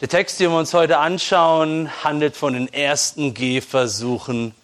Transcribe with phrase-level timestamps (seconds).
[0.00, 4.54] Der Text, den wir uns heute anschauen, handelt von den ersten Gehversuchen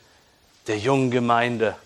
[0.67, 1.77] der jungen Gemeinde.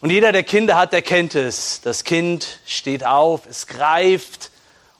[0.00, 1.82] Und jeder, der Kinder hat, der kennt es.
[1.82, 4.50] Das Kind steht auf, es greift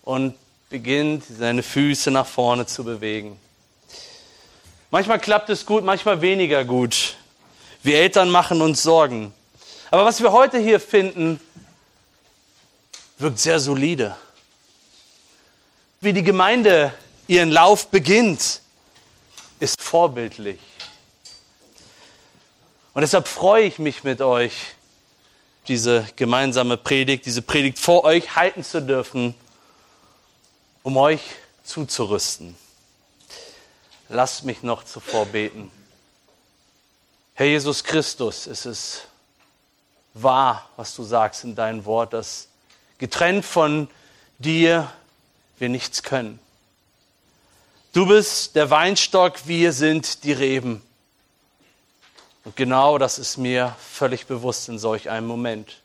[0.03, 0.35] und
[0.69, 3.41] beginnt, seine Füße nach vorne zu bewegen.
[4.91, 7.17] Manchmal klappt es gut, manchmal weniger gut.
[7.83, 9.33] Wir Eltern machen uns Sorgen.
[9.91, 11.41] Aber was wir heute hier finden,
[13.17, 14.17] wirkt sehr solide.
[16.01, 16.95] Wie die Gemeinde
[17.27, 18.61] ihren Lauf beginnt,
[19.59, 20.61] ist vorbildlich.
[22.95, 24.53] Und deshalb freue ich mich mit euch,
[25.67, 29.35] diese gemeinsame Predigt, diese Predigt vor euch halten zu dürfen,
[30.85, 31.21] um euch
[31.65, 32.57] zuzurüsten.
[34.09, 35.69] Lasst mich noch zuvor beten.
[37.35, 39.09] Herr Jesus Christus, es ist
[40.15, 42.47] wahr, was du sagst in deinem Wort, dass
[42.99, 43.89] getrennt von
[44.39, 44.93] dir
[45.61, 46.39] wir nichts können.
[47.93, 50.83] Du bist der Weinstock, wir sind die Reben.
[52.45, 55.83] Und genau das ist mir völlig bewusst in solch einem Moment.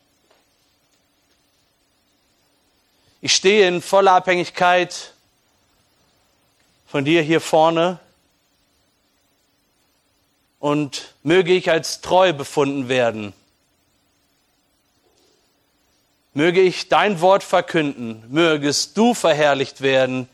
[3.21, 5.13] Ich stehe in voller Abhängigkeit
[6.87, 7.99] von dir hier vorne
[10.59, 13.33] und möge ich als treu befunden werden.
[16.33, 20.27] Möge ich dein Wort verkünden, mögest du verherrlicht werden,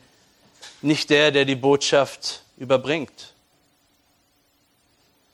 [0.80, 3.34] nicht der, der die Botschaft überbringt.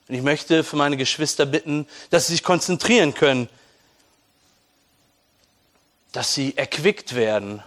[0.09, 3.49] Und ich möchte für meine Geschwister bitten, dass sie sich konzentrieren können,
[6.13, 7.63] dass sie erquickt werden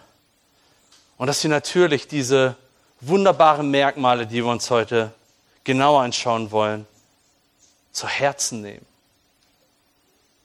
[1.18, 2.56] und dass sie natürlich diese
[3.02, 5.14] wunderbaren Merkmale, die wir uns heute
[5.64, 6.88] genauer anschauen wollen,
[7.92, 8.86] zu Herzen nehmen.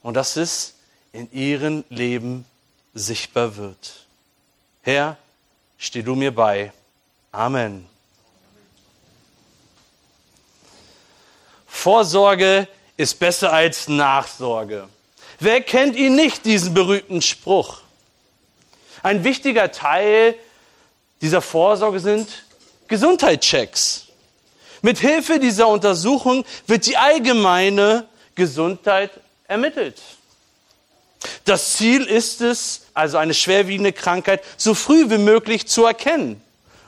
[0.02, 0.73] Und dass es
[1.14, 2.44] in ihrem Leben
[2.92, 4.06] sichtbar wird.
[4.82, 5.16] Herr,
[5.78, 6.72] steh du mir bei.
[7.30, 7.86] Amen.
[11.66, 14.88] Vorsorge ist besser als Nachsorge.
[15.38, 17.78] Wer kennt ihn nicht, diesen berühmten Spruch?
[19.04, 20.34] Ein wichtiger Teil
[21.20, 22.44] dieser Vorsorge sind
[22.88, 24.08] Gesundheitschecks.
[24.82, 29.12] Mit Hilfe dieser Untersuchung wird die allgemeine Gesundheit
[29.46, 30.02] ermittelt.
[31.44, 36.40] Das Ziel ist es, also eine schwerwiegende Krankheit so früh wie möglich zu erkennen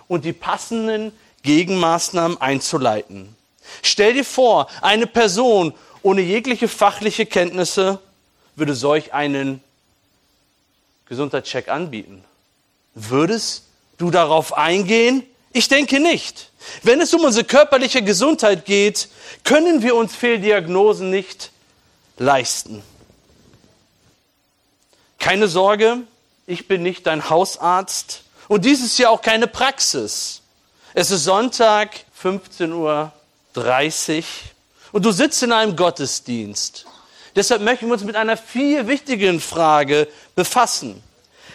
[0.09, 3.35] und die passenden Gegenmaßnahmen einzuleiten.
[3.83, 7.99] Stell dir vor, eine Person ohne jegliche fachliche Kenntnisse
[8.55, 9.63] würde solch einen
[11.09, 12.25] Gesundheitscheck anbieten.
[12.95, 13.65] Würdest
[13.99, 15.23] du darauf eingehen?
[15.53, 16.51] Ich denke nicht.
[16.83, 19.09] Wenn es um unsere körperliche Gesundheit geht,
[19.45, 21.51] können wir uns Fehldiagnosen nicht
[22.19, 22.83] leisten.
[25.27, 26.03] Keine Sorge,
[26.47, 30.41] ich bin nicht dein Hausarzt und dies ist ja auch keine Praxis.
[30.95, 33.11] Es ist Sonntag, 15 Uhr
[33.55, 34.25] 30
[34.93, 36.87] und du sitzt in einem Gottesdienst.
[37.35, 41.03] Deshalb möchten wir uns mit einer viel wichtigen Frage befassen.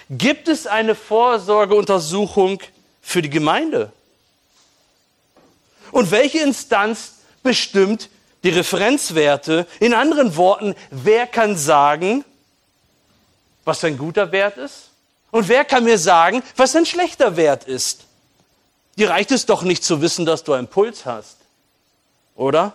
[0.10, 2.60] Gibt es eine Vorsorgeuntersuchung
[3.02, 3.94] für die Gemeinde?
[5.94, 8.10] Und welche Instanz bestimmt
[8.44, 9.66] die Referenzwerte?
[9.80, 12.26] In anderen Worten, wer kann sagen,
[13.64, 14.90] was ein guter Wert ist?
[15.32, 18.06] Und wer kann mir sagen, was ein schlechter Wert ist?
[18.98, 21.38] Dir reicht es doch nicht zu wissen, dass du einen Puls hast
[22.42, 22.74] oder?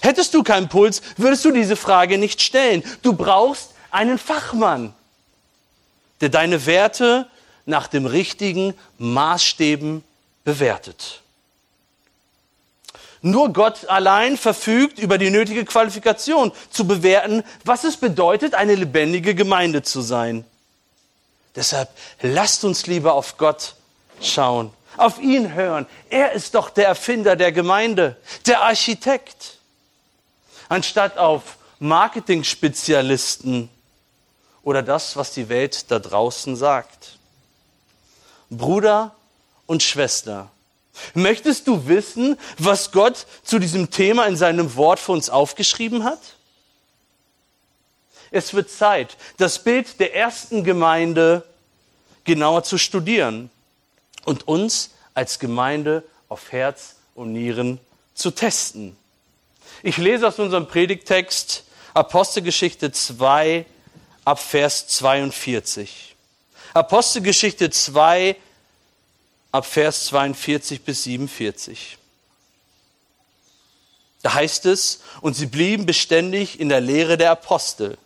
[0.00, 2.84] Hättest du keinen Puls, würdest du diese Frage nicht stellen.
[3.02, 4.94] Du brauchst einen Fachmann,
[6.20, 7.26] der deine Werte
[7.64, 10.04] nach dem richtigen Maßstäben
[10.44, 11.22] bewertet.
[13.20, 19.34] Nur Gott allein verfügt über die nötige Qualifikation zu bewerten, was es bedeutet, eine lebendige
[19.34, 20.44] Gemeinde zu sein.
[21.56, 21.88] Deshalb
[22.22, 23.74] lasst uns lieber auf Gott
[24.20, 25.86] schauen auf ihn hören.
[26.10, 29.58] Er ist doch der Erfinder der Gemeinde, der Architekt.
[30.68, 33.70] Anstatt auf Marketing-Spezialisten
[34.62, 37.18] oder das, was die Welt da draußen sagt.
[38.50, 39.14] Bruder
[39.66, 40.50] und Schwester,
[41.14, 46.20] möchtest du wissen, was Gott zu diesem Thema in seinem Wort für uns aufgeschrieben hat?
[48.30, 51.44] Es wird Zeit, das Bild der ersten Gemeinde
[52.24, 53.50] genauer zu studieren
[54.24, 57.80] und uns als Gemeinde auf Herz und Nieren
[58.14, 58.96] zu testen.
[59.82, 61.64] Ich lese aus unserem Predigtext
[61.94, 63.64] Apostelgeschichte 2
[64.24, 66.14] ab Vers 42.
[66.74, 68.36] Apostelgeschichte 2
[69.52, 71.98] ab Vers 42 bis 47.
[74.22, 77.96] Da heißt es, und sie blieben beständig in der Lehre der Apostel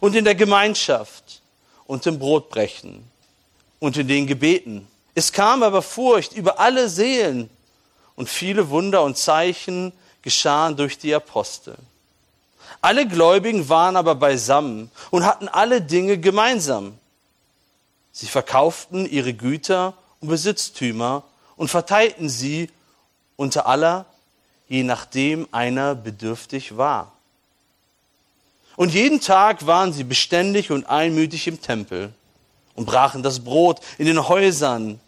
[0.00, 1.42] und in der Gemeinschaft
[1.86, 3.04] und im Brotbrechen
[3.78, 4.86] und in den Gebeten.
[5.14, 7.50] Es kam aber Furcht über alle Seelen
[8.16, 9.92] und viele Wunder und Zeichen
[10.22, 11.76] geschahen durch die Apostel.
[12.80, 16.98] Alle Gläubigen waren aber beisammen und hatten alle Dinge gemeinsam.
[18.12, 21.24] Sie verkauften ihre Güter und Besitztümer
[21.56, 22.70] und verteilten sie
[23.36, 24.06] unter aller,
[24.68, 27.12] je nachdem einer bedürftig war.
[28.76, 32.12] Und jeden Tag waren sie beständig und einmütig im Tempel
[32.74, 35.00] und brachen das Brot in den Häusern,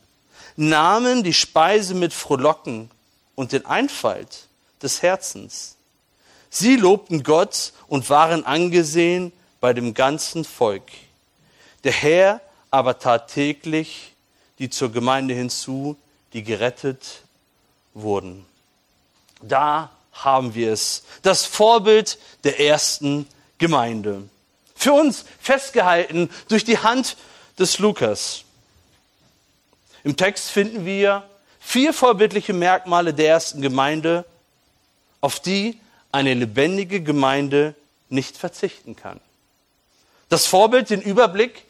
[0.56, 2.90] nahmen die Speise mit Frohlocken
[3.34, 4.46] und den Einfalt
[4.82, 5.76] des Herzens.
[6.50, 10.90] Sie lobten Gott und waren angesehen bei dem ganzen Volk.
[11.84, 14.11] Der Herr aber tat täglich
[14.62, 15.96] die zur Gemeinde hinzu,
[16.32, 17.22] die gerettet
[17.94, 18.46] wurden.
[19.40, 23.26] Da haben wir es, das Vorbild der ersten
[23.58, 24.22] Gemeinde.
[24.76, 27.16] Für uns festgehalten durch die Hand
[27.58, 28.44] des Lukas.
[30.04, 31.24] Im Text finden wir
[31.58, 34.24] vier vorbildliche Merkmale der ersten Gemeinde,
[35.20, 35.80] auf die
[36.12, 37.74] eine lebendige Gemeinde
[38.10, 39.20] nicht verzichten kann.
[40.28, 41.64] Das Vorbild, den Überblick,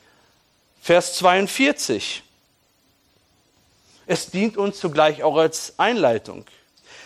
[0.83, 2.23] Vers 42.
[4.07, 6.45] Es dient uns zugleich auch als Einleitung.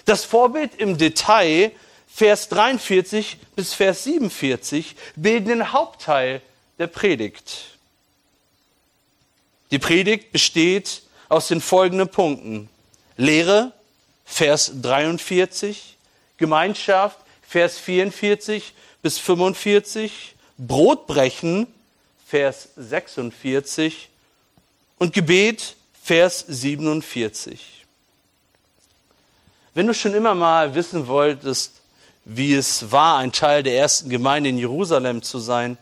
[0.05, 1.73] Das Vorbild im Detail,
[2.07, 6.41] Vers 43 bis Vers 47, bilden den Hauptteil
[6.79, 7.77] der Predigt.
[9.71, 12.69] Die Predigt besteht aus den folgenden Punkten.
[13.17, 13.73] Lehre,
[14.25, 15.97] Vers 43,
[16.37, 21.67] Gemeinschaft, Vers 44 bis 45, Brotbrechen,
[22.27, 24.09] Vers 46
[24.99, 27.85] und Gebet, Vers 47.
[29.75, 31.81] Wenn du schon immer mal wissen wolltest,
[32.25, 35.77] wie es war, ein Teil der ersten Gemeinde in Jerusalem zu sein,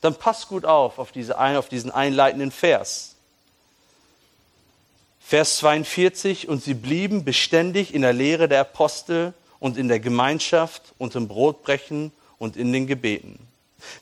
[0.00, 3.16] dann pass gut auf auf, diese, auf diesen einleitenden Vers.
[5.20, 10.94] Vers 42, und sie blieben beständig in der Lehre der Apostel und in der Gemeinschaft
[10.96, 13.38] und im Brotbrechen und in den Gebeten.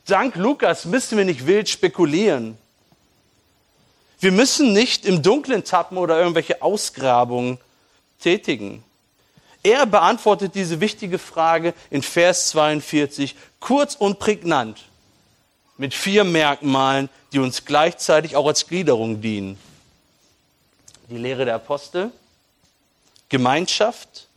[0.07, 2.57] Dank Lukas müssen wir nicht wild spekulieren.
[4.21, 7.59] Wir müssen nicht im Dunklen tappen oder irgendwelche Ausgrabungen
[8.21, 8.83] tätigen.
[9.63, 14.85] Er beantwortet diese wichtige Frage in Vers 42 kurz und prägnant
[15.77, 19.59] mit vier Merkmalen, die uns gleichzeitig auch als Gliederung dienen
[21.09, 22.13] die Lehre der Apostel,
[23.29, 24.29] Gemeinschaft,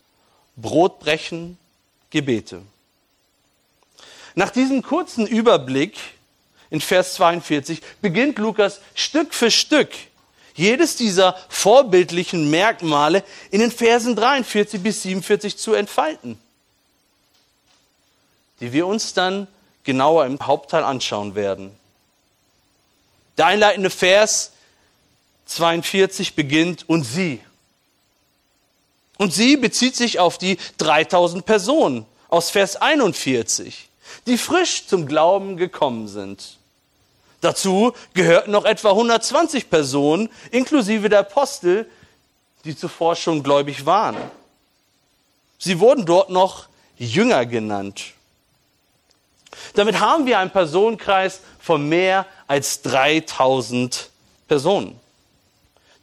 [0.56, 1.58] Brotbrechen,
[2.10, 2.62] Gebete.
[4.36, 5.98] Nach diesem kurzen Überblick
[6.72, 9.90] in Vers 42 beginnt Lukas Stück für Stück
[10.56, 16.38] jedes dieser vorbildlichen Merkmale in den Versen 43 bis 47 zu entfalten,
[18.60, 19.48] die wir uns dann
[19.84, 21.72] genauer im Hauptteil anschauen werden.
[23.38, 24.52] Der einleitende Vers
[25.46, 27.42] 42 beginnt und sie.
[29.18, 33.90] Und sie bezieht sich auf die 3000 Personen aus Vers 41,
[34.26, 36.58] die frisch zum Glauben gekommen sind.
[37.42, 41.90] Dazu gehörten noch etwa 120 Personen, inklusive der Apostel,
[42.64, 44.18] die zuvor schon gläubig waren.
[45.58, 46.68] Sie wurden dort noch
[46.98, 48.14] Jünger genannt.
[49.74, 54.10] Damit haben wir einen Personenkreis von mehr als 3000
[54.48, 55.02] Personen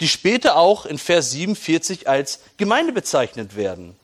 [0.01, 3.97] die später auch in Vers 47 als Gemeinde bezeichnet werden.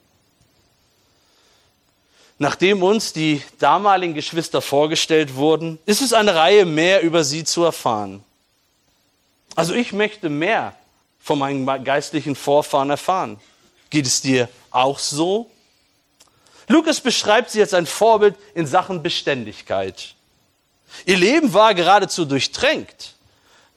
[2.39, 7.63] Nachdem uns die damaligen Geschwister vorgestellt wurden, ist es eine Reihe mehr über sie zu
[7.63, 8.25] erfahren.
[9.55, 10.75] Also ich möchte mehr
[11.21, 13.39] von meinen geistlichen Vorfahren erfahren.
[13.89, 15.49] Geht es dir auch so?
[16.69, 20.15] Lukas beschreibt sie als ein Vorbild in Sachen Beständigkeit.
[21.07, 23.15] Ihr Leben war geradezu durchtränkt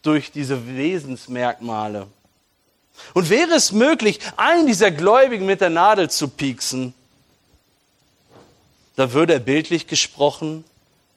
[0.01, 2.07] durch diese Wesensmerkmale.
[3.13, 6.93] Und wäre es möglich, einen dieser Gläubigen mit der Nadel zu pieksen,
[8.97, 10.65] da würde er bildlich gesprochen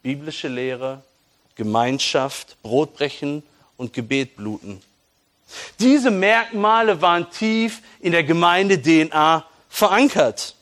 [0.03, 1.03] biblische Lehre,
[1.57, 3.43] Gemeinschaft, Brotbrechen
[3.77, 4.83] und Gebet bluten.
[5.79, 10.55] Diese Merkmale waren tief in der Gemeinde-DNA verankert.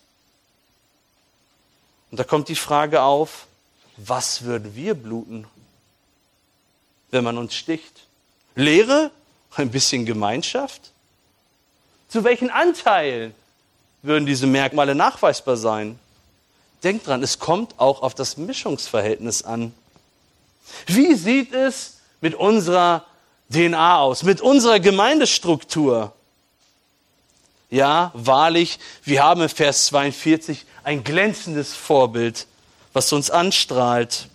[2.10, 3.46] Und da kommt die Frage auf,
[3.96, 5.46] was würden wir bluten,
[7.10, 8.06] wenn man uns sticht?
[8.54, 9.10] Lehre?
[9.56, 10.92] Ein bisschen Gemeinschaft?
[12.08, 13.34] Zu welchen Anteilen
[14.02, 15.98] würden diese Merkmale nachweisbar sein?
[16.84, 19.74] Denkt dran, es kommt auch auf das Mischungsverhältnis an.
[20.86, 23.04] Wie sieht es mit unserer
[23.52, 26.12] DNA aus, mit unserer Gemeindestruktur?
[27.70, 32.46] Ja, wahrlich, wir haben in Vers 42 ein glänzendes Vorbild,
[32.92, 34.28] was uns anstrahlt.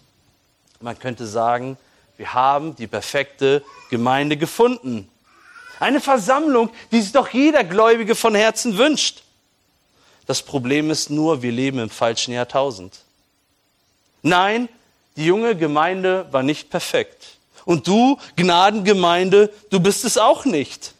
[0.81, 1.77] Man könnte sagen,
[2.17, 5.09] wir haben die perfekte Gemeinde gefunden.
[5.79, 9.22] Eine Versammlung, die sich doch jeder Gläubige von Herzen wünscht.
[10.25, 12.99] Das Problem ist nur, wir leben im falschen Jahrtausend.
[14.21, 14.69] Nein,
[15.17, 17.37] die junge Gemeinde war nicht perfekt.
[17.65, 20.93] Und du, Gnadengemeinde, du bist es auch nicht.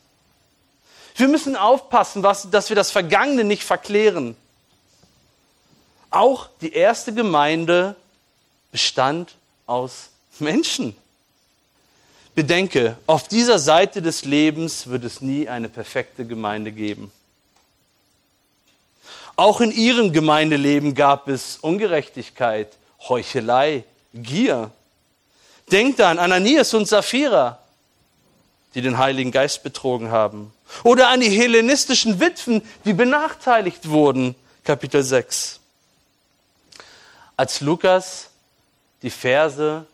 [1.16, 4.36] Wir müssen aufpassen, was, dass wir das Vergangene nicht verklären.
[6.10, 7.96] Auch die erste Gemeinde
[8.72, 10.96] bestand aus Menschen.
[12.36, 17.12] Bedenke, auf dieser Seite des Lebens wird es nie eine perfekte Gemeinde geben.
[19.36, 22.78] Auch in ihrem Gemeindeleben gab es Ungerechtigkeit,
[23.10, 24.70] Heuchelei, Gier.
[25.72, 27.60] Denkt an Ananias und Sapphira,
[28.76, 30.54] die den Heiligen Geist betrogen haben.
[30.84, 34.36] Oder an die hellenistischen Witwen, die benachteiligt wurden.
[34.64, 35.60] Kapitel 6.
[37.36, 38.30] Als Lukas
[39.02, 39.86] die Verse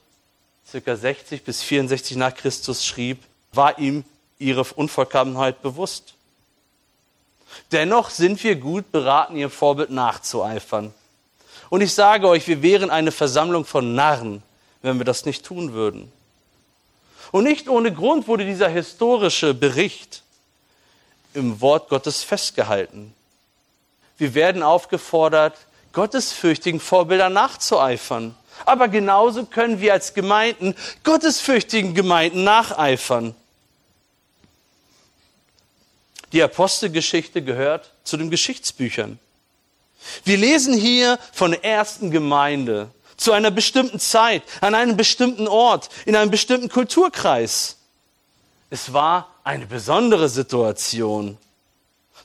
[0.68, 4.04] circa 60 bis 64 nach Christus schrieb, war ihm
[4.38, 6.14] ihre Unvollkommenheit bewusst.
[7.72, 10.94] Dennoch sind wir gut beraten, ihrem Vorbild nachzueifern.
[11.70, 14.42] Und ich sage euch, wir wären eine Versammlung von Narren,
[14.82, 16.12] wenn wir das nicht tun würden.
[17.32, 20.24] Und nicht ohne Grund wurde dieser historische Bericht
[21.34, 23.14] im Wort Gottes festgehalten.
[24.18, 25.56] Wir werden aufgefordert,
[25.94, 28.36] gottesfürchtigen Vorbildern nachzueifern.
[28.66, 33.36] Aber genauso können wir als Gemeinden gottesfürchtigen Gemeinden nacheifern.
[36.32, 39.20] Die Apostelgeschichte gehört zu den Geschichtsbüchern.
[40.24, 45.90] Wir lesen hier von der ersten Gemeinde zu einer bestimmten Zeit, an einem bestimmten Ort,
[46.06, 47.78] in einem bestimmten Kulturkreis.
[48.70, 51.38] Es war eine besondere Situation.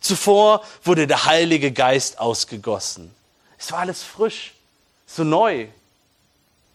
[0.01, 3.13] Zuvor wurde der Heilige Geist ausgegossen.
[3.59, 4.53] Es war alles frisch,
[5.07, 5.67] so neu,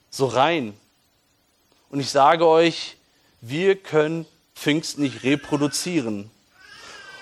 [0.10, 0.74] so rein.
[1.92, 2.98] Und ich sage euch,
[3.42, 6.30] wir können Pfingst nicht reproduzieren.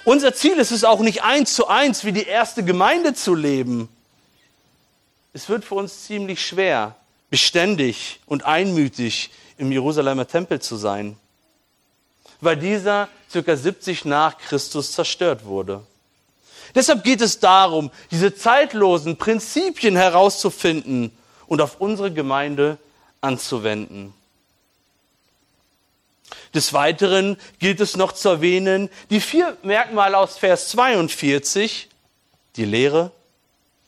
[0.07, 3.89] Unser Ziel ist es auch nicht eins zu eins wie die erste Gemeinde zu leben.
[5.33, 6.95] Es wird für uns ziemlich schwer,
[7.29, 11.17] beständig und einmütig im Jerusalemer Tempel zu sein,
[12.39, 15.85] weil dieser circa 70 nach Christus zerstört wurde.
[16.73, 21.11] Deshalb geht es darum, diese zeitlosen Prinzipien herauszufinden
[21.47, 22.77] und auf unsere Gemeinde
[23.19, 24.13] anzuwenden.
[26.57, 31.87] Des Weiteren gilt es noch zu erwähnen, die vier Merkmale aus Vers 42,
[32.55, 33.11] die Lehre,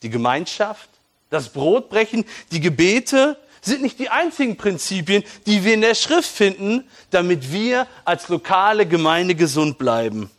[0.04, 0.88] die Gemeinschaft,
[1.30, 6.88] das Brotbrechen, die Gebete, sind nicht die einzigen Prinzipien, die wir in der Schrift finden,
[7.10, 10.30] damit wir als lokale Gemeinde gesund bleiben.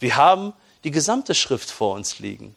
[0.00, 2.54] Wir haben die gesamte Schrift vor uns liegen.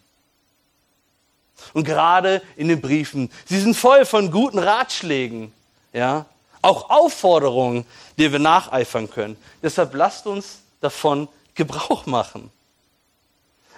[1.73, 5.51] Und gerade in den Briefen, sie sind voll von guten Ratschlägen,
[5.91, 6.25] ja,
[6.67, 7.85] auch Aufforderungen,
[8.17, 9.37] die wir nacheifern können.
[9.63, 12.51] Deshalb lasst uns davon Gebrauch machen.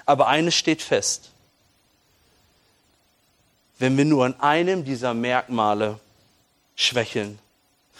[0.05, 1.29] Aber eines steht fest.
[3.77, 5.99] Wenn wir nur an einem dieser Merkmale
[6.75, 7.37] schwächeln,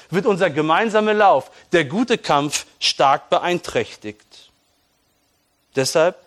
[0.10, 4.50] wird unser gemeinsamer Lauf, der gute Kampf, stark beeinträchtigt.
[5.76, 6.18] Deshalb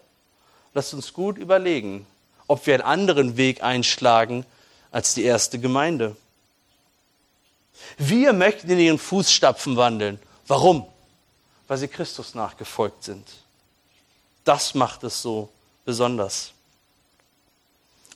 [0.72, 2.06] lasst uns gut überlegen,
[2.46, 4.46] ob wir einen anderen Weg einschlagen
[4.92, 6.16] als die erste Gemeinde.
[7.98, 10.18] Wir möchten in ihren Fußstapfen wandeln.
[10.46, 10.86] Warum?
[11.68, 13.26] Weil sie Christus nachgefolgt sind.
[14.44, 15.48] Das macht es so
[15.84, 16.52] besonders.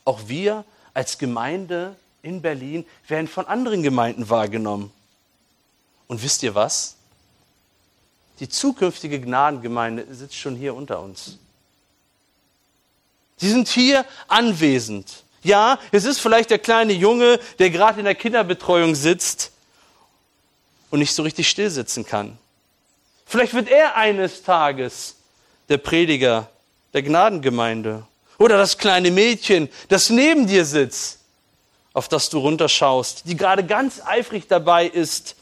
[0.04, 4.92] Auch wir als Gemeinde in Berlin werden von anderen Gemeinden wahrgenommen.
[6.08, 6.96] Und wisst ihr was?
[8.40, 11.38] Die zukünftige Gnadengemeinde sitzt schon hier unter uns.
[13.36, 15.24] Sie sind hier anwesend.
[15.42, 19.52] Ja, es ist vielleicht der kleine Junge, der gerade in der Kinderbetreuung sitzt
[20.90, 22.38] und nicht so richtig stillsitzen kann.
[23.26, 25.16] Vielleicht wird er eines Tages
[25.68, 26.48] der Prediger
[26.94, 28.04] der Gnadengemeinde.
[28.38, 31.20] Oder das kleine Mädchen, das neben dir sitzt,
[31.92, 35.36] auf das du runterschaust, die gerade ganz eifrig dabei ist,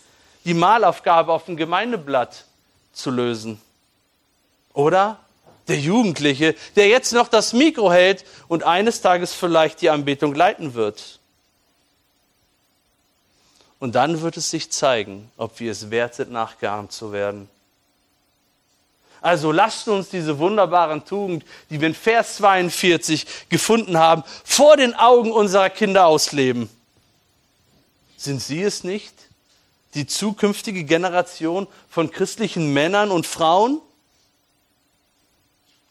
[0.44, 2.44] die Malaufgabe auf dem Gemeindeblatt
[2.92, 3.60] zu lösen.
[4.72, 5.18] Oder
[5.68, 10.74] der Jugendliche, der jetzt noch das Mikro hält und eines Tages vielleicht die Anbetung leiten
[10.74, 11.18] wird.
[13.84, 17.50] Und dann wird es sich zeigen, ob wir es wert sind, nachgeahmt zu werden.
[19.20, 24.94] Also lasst uns diese wunderbaren Tugend, die wir in Vers 42 gefunden haben, vor den
[24.94, 26.70] Augen unserer Kinder ausleben.
[28.16, 29.12] Sind sie es nicht,
[29.92, 33.82] die zukünftige Generation von christlichen Männern und Frauen?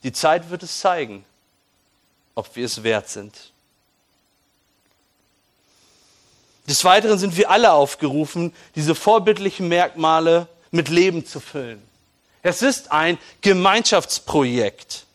[0.01, 1.23] Die Zeit wird es zeigen,
[2.33, 3.52] ob wir es wert sind.
[6.67, 11.81] Des Weiteren sind wir alle aufgerufen, diese vorbildlichen Merkmale mit Leben zu füllen.
[12.41, 15.05] Es ist ein Gemeinschaftsprojekt.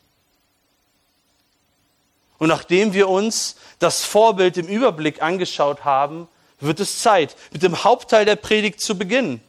[2.38, 6.28] Und nachdem wir uns das Vorbild im Überblick angeschaut haben,
[6.60, 9.40] wird es Zeit, mit dem Hauptteil der Predigt zu beginnen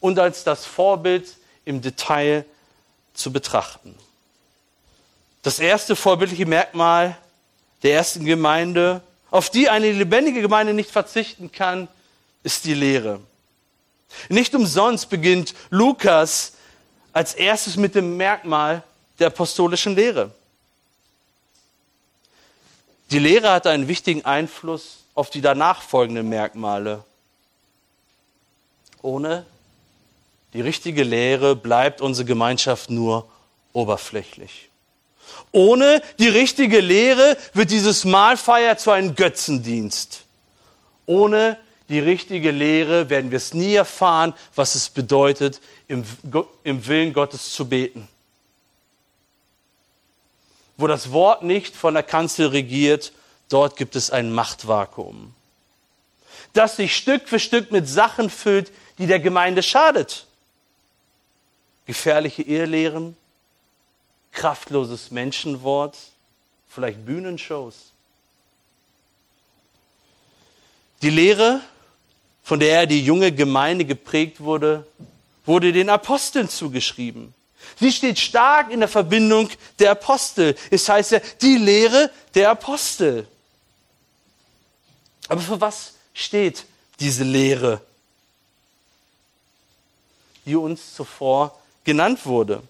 [0.00, 2.44] und als das Vorbild im Detail
[3.14, 3.94] zu betrachten.
[5.42, 7.16] Das erste vorbildliche Merkmal
[7.82, 9.02] der ersten Gemeinde,
[9.32, 11.88] auf die eine lebendige Gemeinde nicht verzichten kann,
[12.44, 13.18] ist die Lehre.
[14.28, 16.52] Nicht umsonst beginnt Lukas
[17.14, 18.82] als erstes mit dem Merkmal
[19.18, 20.32] der apostolischen Lehre.
[23.10, 27.02] Die Lehre hat einen wichtigen Einfluss auf die danach folgenden Merkmale.
[29.00, 29.46] Ohne
[30.52, 33.26] die richtige Lehre bleibt unsere Gemeinschaft nur
[33.72, 34.68] oberflächlich.
[35.52, 40.22] Ohne die richtige Lehre wird dieses Mahlfeier zu einem Götzendienst.
[41.06, 41.58] Ohne
[41.88, 46.04] die richtige Lehre werden wir es nie erfahren, was es bedeutet, im,
[46.64, 48.08] im Willen Gottes zu beten.
[50.78, 53.12] Wo das Wort nicht von der Kanzel regiert,
[53.50, 55.34] dort gibt es ein Machtvakuum,
[56.54, 60.26] das sich Stück für Stück mit Sachen füllt, die der Gemeinde schadet.
[61.84, 63.16] Gefährliche Irrlehren,
[64.32, 65.96] kraftloses Menschenwort,
[66.68, 67.92] vielleicht Bühnenshows.
[71.02, 71.60] Die Lehre,
[72.42, 74.86] von der er die junge Gemeinde geprägt wurde,
[75.44, 77.34] wurde den Aposteln zugeschrieben.
[77.78, 79.48] Sie steht stark in der Verbindung
[79.78, 80.56] der Apostel.
[80.70, 83.26] Es heißt ja, die Lehre der Apostel.
[85.28, 86.64] Aber für was steht
[87.00, 87.80] diese Lehre,
[90.44, 92.62] die uns zuvor genannt wurde?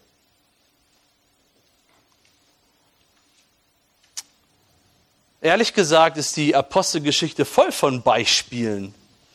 [5.43, 8.95] Ehrlich gesagt ist die Apostelgeschichte voll von Beispielen,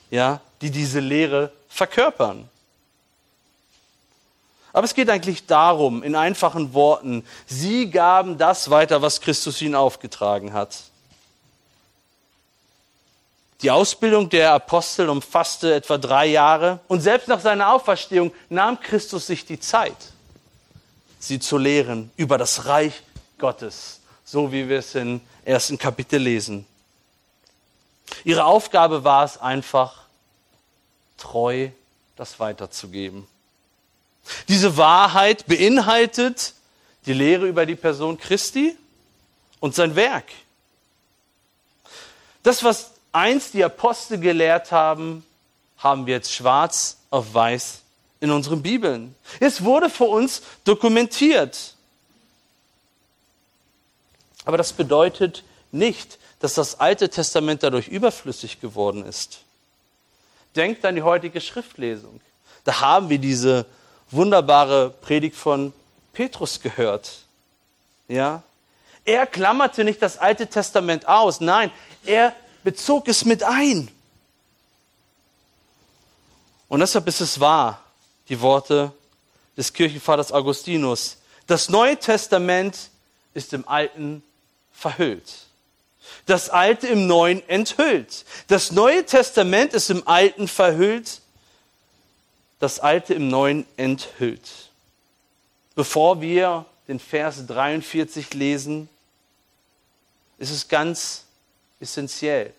[0.09, 2.49] ja, die diese Lehre verkörpern.
[4.71, 9.75] Aber es geht eigentlich darum, in einfachen Worten, sie gaben das weiter, was Christus ihnen
[9.75, 10.77] aufgetragen hat.
[13.61, 19.27] Die Ausbildung der Apostel umfasste etwa drei Jahre und selbst nach seiner Auferstehung nahm Christus
[19.27, 19.97] sich die Zeit,
[21.19, 23.01] sie zu lehren über das Reich
[23.39, 26.65] Gottes, so wie wir es in ersten Kapitel lesen.
[28.25, 30.03] Ihre Aufgabe war es einfach,
[31.17, 31.69] treu
[32.17, 33.25] das weiterzugeben.
[34.49, 36.53] Diese Wahrheit beinhaltet
[37.05, 38.77] die Lehre über die Person Christi
[39.61, 40.25] und sein Werk.
[42.43, 45.25] Das, was einst die Apostel gelehrt haben,
[45.77, 47.79] haben wir jetzt schwarz auf weiß
[48.19, 49.15] in unseren Bibeln.
[49.39, 51.76] Es wurde für uns dokumentiert.
[54.47, 59.39] Aber das bedeutet nicht, dass das Alte Testament dadurch überflüssig geworden ist.
[60.55, 62.21] Denkt an die heutige Schriftlesung.
[62.63, 63.65] Da haben wir diese
[64.09, 65.73] wunderbare Predigt von
[66.13, 67.25] Petrus gehört.
[68.07, 68.41] Ja?
[69.03, 71.69] Er klammerte nicht das Alte Testament aus, nein,
[72.05, 72.33] er
[72.63, 73.89] bezog es mit ein.
[76.69, 77.83] Und deshalb ist es wahr,
[78.29, 78.93] die Worte
[79.57, 81.17] des Kirchenvaters Augustinus.
[81.47, 82.91] Das Neue Testament
[83.33, 84.23] ist im Alten
[84.77, 85.33] verhüllt.
[86.27, 88.25] Das Alte im Neuen enthüllt.
[88.47, 91.21] Das Neue Testament ist im Alten verhüllt.
[92.59, 94.69] Das Alte im Neuen enthüllt.
[95.75, 98.87] Bevor wir den Vers 43 lesen,
[100.37, 101.25] ist es ganz
[101.79, 102.53] essentiell,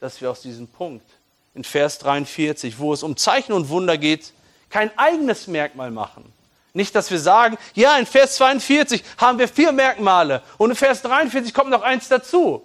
[0.00, 1.06] dass wir aus diesem Punkt
[1.54, 4.32] in Vers 43, wo es um Zeichen und Wunder geht,
[4.70, 6.32] kein eigenes Merkmal machen.
[6.78, 11.02] Nicht, dass wir sagen, ja, in Vers 42 haben wir vier Merkmale und in Vers
[11.02, 12.62] 43 kommt noch eins dazu.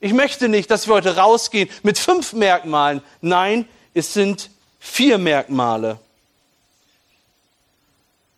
[0.00, 3.02] Ich möchte nicht, dass wir heute rausgehen mit fünf Merkmalen.
[3.20, 4.48] Nein, es sind
[4.80, 5.98] vier Merkmale.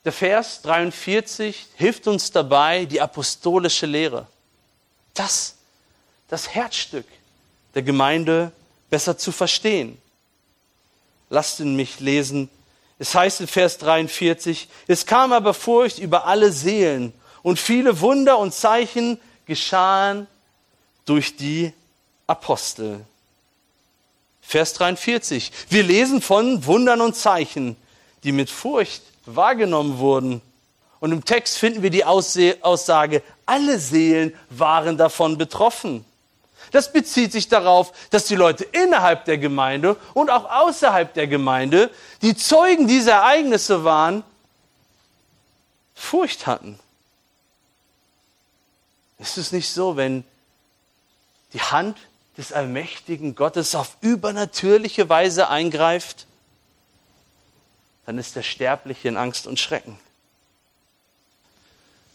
[0.04, 4.26] Der Vers 43 hilft uns dabei, die apostolische Lehre,
[5.14, 5.54] das,
[6.26, 7.06] das Herzstück
[7.76, 8.50] der Gemeinde
[8.90, 9.98] besser zu verstehen.
[11.30, 12.50] Lasst ihn mich lesen
[12.98, 18.38] es heißt in Vers 43, es kam aber Furcht über alle Seelen und viele Wunder
[18.38, 20.26] und Zeichen geschahen
[21.04, 21.72] durch die
[22.26, 23.04] Apostel.
[24.40, 27.76] Vers 43, wir lesen von Wundern und Zeichen,
[28.22, 30.42] die mit Furcht wahrgenommen wurden.
[31.00, 36.04] Und im Text finden wir die Aussage, alle Seelen waren davon betroffen.
[36.74, 41.88] Das bezieht sich darauf, dass die Leute innerhalb der Gemeinde und auch außerhalb der Gemeinde,
[42.20, 44.24] die Zeugen dieser Ereignisse waren,
[45.94, 46.78] Furcht hatten.
[49.20, 50.24] Ist es nicht so, wenn
[51.52, 51.96] die Hand
[52.36, 56.26] des allmächtigen Gottes auf übernatürliche Weise eingreift?
[58.06, 59.98] dann ist der Sterbliche in Angst und Schrecken.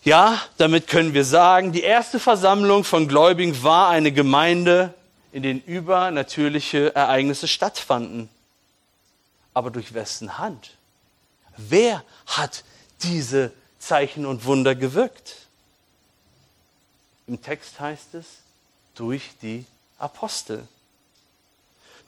[0.04, 4.94] Ja, damit können wir sagen, die erste Versammlung von Gläubigen war eine Gemeinde,
[5.34, 8.30] in denen übernatürliche Ereignisse stattfanden.
[9.54, 10.72] Aber durch wessen Hand?
[11.58, 12.64] Wer hat
[13.04, 15.36] diese Zeichen und Wunder gewirkt?
[17.28, 18.26] Im Text heißt es,
[18.96, 19.66] durch die
[19.98, 20.66] Apostel.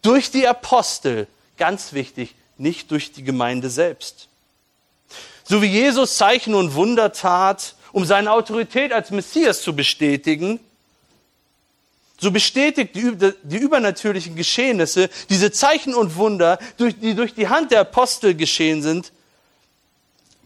[0.02, 1.28] Durch die Apostel,
[1.58, 4.30] ganz wichtig, nicht durch die Gemeinde selbst.
[5.44, 10.60] So wie Jesus Zeichen und Wunder tat, um seine Autorität als Messias zu bestätigen,
[12.20, 17.82] so bestätigt die, die, übernatürlichen Geschehnisse, diese Zeichen und Wunder, die durch die Hand der
[17.82, 19.12] Apostel geschehen sind,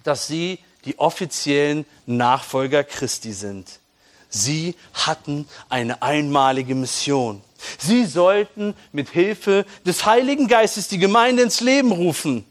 [0.04, 3.80] dass sie die offiziellen Nachfolger Christi sind.
[4.30, 7.42] Sie hatten eine einmalige Mission.
[7.78, 12.46] Sie sollten mit Hilfe des Heiligen Geistes die Gemeinde ins Leben rufen.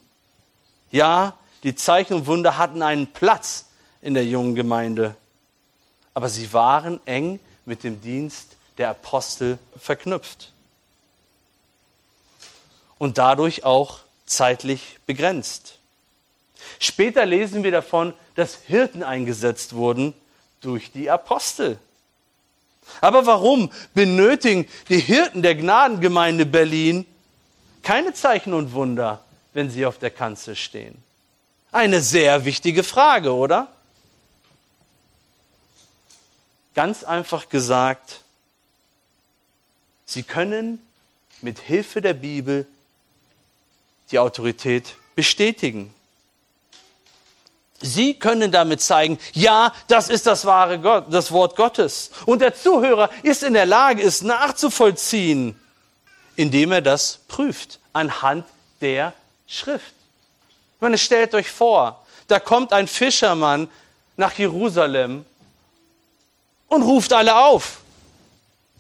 [0.91, 3.67] Ja, die Zeichen und Wunder hatten einen Platz
[4.05, 5.17] in der jungen Gemeinde,
[6.13, 10.53] aber sie waren eng mit dem Dienst der Apostel verknüpft
[12.99, 15.79] und dadurch auch zeitlich begrenzt.
[16.79, 20.13] Später lesen wir davon, dass Hirten eingesetzt wurden
[20.61, 21.79] durch die Apostel.
[23.01, 27.07] Aber warum benötigen die Hirten der Gnadengemeinde Berlin
[27.83, 31.03] keine Zeichen und Wunder, wenn sie auf der Kanzel stehen?
[31.73, 33.69] Eine sehr wichtige Frage, oder?
[36.75, 38.21] Ganz einfach gesagt,
[40.07, 40.85] sie können
[41.41, 42.67] mit Hilfe der Bibel
[44.11, 45.95] die Autorität bestätigen.
[47.81, 52.11] Sie können damit zeigen, ja, das ist das wahre Gott, das Wort Gottes.
[52.25, 55.61] Und der Zuhörer ist in der Lage, es nachzuvollziehen,
[56.37, 58.47] indem er das prüft anhand
[58.81, 59.13] der
[59.47, 59.93] Schrift.
[60.77, 63.69] Ich meine, stellt euch vor, da kommt ein Fischermann
[64.17, 65.25] nach Jerusalem
[66.75, 67.81] und ruft alle auf,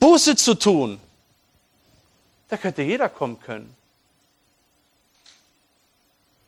[0.00, 1.00] Buße zu tun.
[2.48, 3.74] Da könnte jeder kommen können.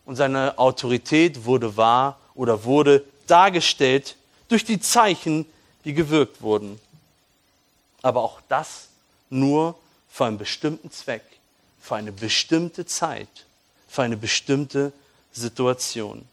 [0.04, 4.16] Und seine Autorität wurde wahr oder wurde dargestellt
[4.48, 5.46] durch die Zeichen,
[5.84, 6.80] die gewirkt wurden.
[8.02, 8.88] Aber auch das
[9.30, 9.74] nur
[10.08, 11.24] für einen bestimmten Zweck,
[11.80, 13.46] für eine bestimmte Zeit,
[13.88, 14.92] für eine bestimmte
[15.32, 16.26] Situation.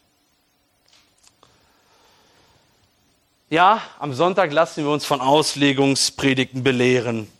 [3.53, 7.31] Ja, am Sonntag lassen wir uns von Auslegungspredigten belehren.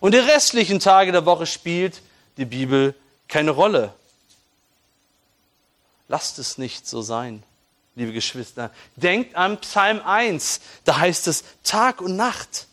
[0.00, 2.00] Und die restlichen Tage der Woche spielt
[2.38, 2.94] die Bibel
[3.28, 3.92] keine Rolle.
[6.08, 7.42] Lasst es nicht so sein
[7.96, 8.70] liebe Geschwister.
[8.96, 10.62] Denkt an Psalm 1.
[10.86, 12.66] Da heißt es, Tag und Nacht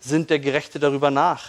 [0.00, 1.44] sind der Gerechte darüber nach.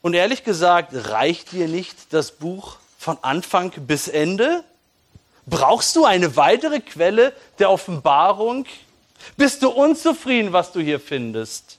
[0.00, 4.62] Und ehrlich gesagt, reicht dir nicht das Buch von Anfang bis Ende?
[5.46, 8.64] Brauchst du eine weitere Quelle der Offenbarung?
[9.36, 11.78] Bist du unzufrieden, was du hier findest?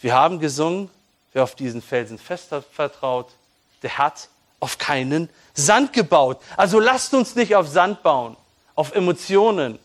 [0.00, 0.90] Wir haben gesungen,
[1.32, 3.30] wer auf diesen Felsen fest vertraut,
[3.82, 4.28] der hat
[4.60, 6.40] auf keinen Sand gebaut.
[6.56, 8.36] Also lasst uns nicht auf Sand bauen
[8.74, 9.78] auf Emotionen,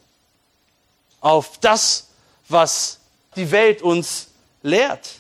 [1.22, 2.08] auf das,
[2.48, 3.00] was
[3.36, 4.28] die Welt uns
[4.62, 5.16] lehrt.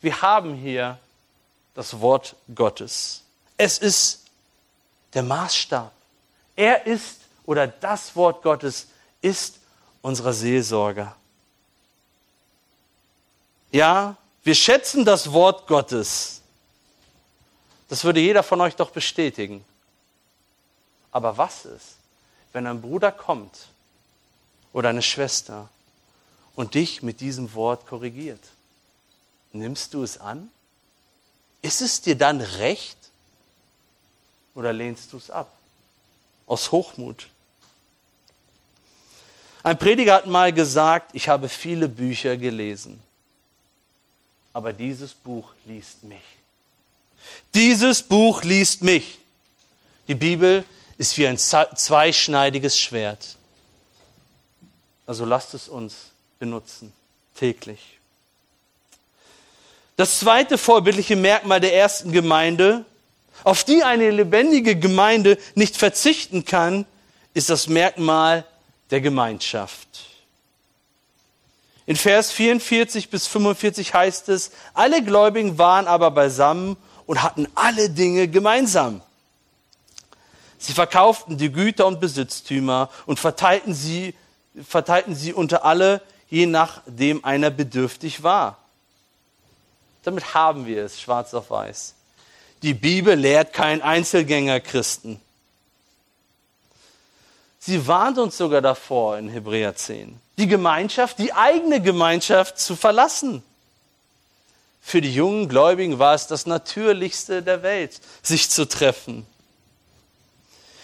[0.00, 0.98] Wir haben hier
[1.74, 3.22] das Wort Gottes.
[3.56, 4.26] Es ist
[5.14, 5.92] der Maßstab.
[6.56, 8.88] Er ist oder das Wort Gottes
[9.22, 9.58] ist
[10.02, 11.16] unser Seelsorger.
[13.70, 16.40] Ja, wir schätzen das Wort Gottes.
[17.88, 19.64] Das würde jeder von euch doch bestätigen.
[21.10, 21.96] Aber was ist,
[22.52, 23.68] wenn ein Bruder kommt
[24.72, 25.68] oder eine Schwester
[26.54, 28.42] und dich mit diesem Wort korrigiert?
[29.52, 30.50] Nimmst du es an?
[31.62, 32.96] Ist es dir dann recht
[34.54, 35.50] oder lehnst du es ab?
[36.46, 37.28] Aus Hochmut.
[39.62, 43.00] Ein Prediger hat mal gesagt, ich habe viele Bücher gelesen,
[44.52, 46.22] aber dieses Buch liest mich.
[47.54, 49.18] Dieses Buch liest mich.
[50.06, 50.64] Die Bibel
[50.96, 53.36] ist wie ein zweischneidiges Schwert.
[55.06, 56.92] Also lasst es uns benutzen,
[57.34, 57.98] täglich.
[59.96, 62.84] Das zweite vorbildliche Merkmal der ersten Gemeinde,
[63.42, 66.86] auf die eine lebendige Gemeinde nicht verzichten kann,
[67.34, 68.44] ist das Merkmal
[68.90, 70.06] der Gemeinschaft.
[71.86, 77.88] In Vers 44 bis 45 heißt es, alle Gläubigen waren aber beisammen und hatten alle
[77.88, 79.00] Dinge gemeinsam.
[80.58, 84.14] Sie verkauften die Güter und Besitztümer und verteilten sie,
[84.66, 88.58] verteilten sie unter alle, je nachdem einer bedürftig war.
[90.02, 91.94] Damit haben wir es, schwarz auf weiß.
[92.62, 95.20] Die Bibel lehrt kein Einzelgänger-Christen.
[97.68, 103.42] Sie warnt uns sogar davor in Hebräer 10, die Gemeinschaft, die eigene Gemeinschaft zu verlassen.
[104.80, 109.26] Für die jungen Gläubigen war es das Natürlichste der Welt, sich zu treffen.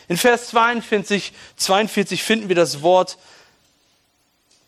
[0.09, 3.17] In Vers 42, 42 finden wir das Wort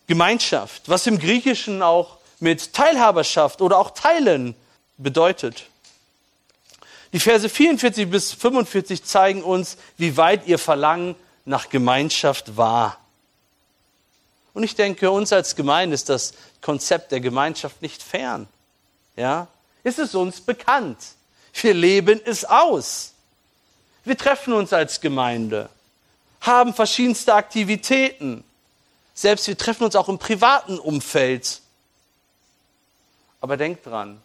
[0.07, 4.55] Gemeinschaft, was im Griechischen auch mit Teilhaberschaft oder auch Teilen
[4.97, 5.67] bedeutet.
[7.13, 11.15] Die Verse 44 bis 45 zeigen uns, wie weit ihr Verlangen
[11.47, 12.99] nach Gemeinschaft war.
[14.53, 18.49] Und ich denke, uns als Gemeinde ist das Konzept der Gemeinschaft nicht fern.
[19.15, 19.49] Ja?
[19.83, 20.99] Ist es uns bekannt?
[21.55, 23.13] Wir leben es aus.
[24.05, 25.69] Wir treffen uns als Gemeinde,
[26.41, 28.45] haben verschiedenste Aktivitäten.
[29.15, 31.61] Selbst wir treffen uns auch im privaten Umfeld.
[33.41, 34.23] Aber denkt dran,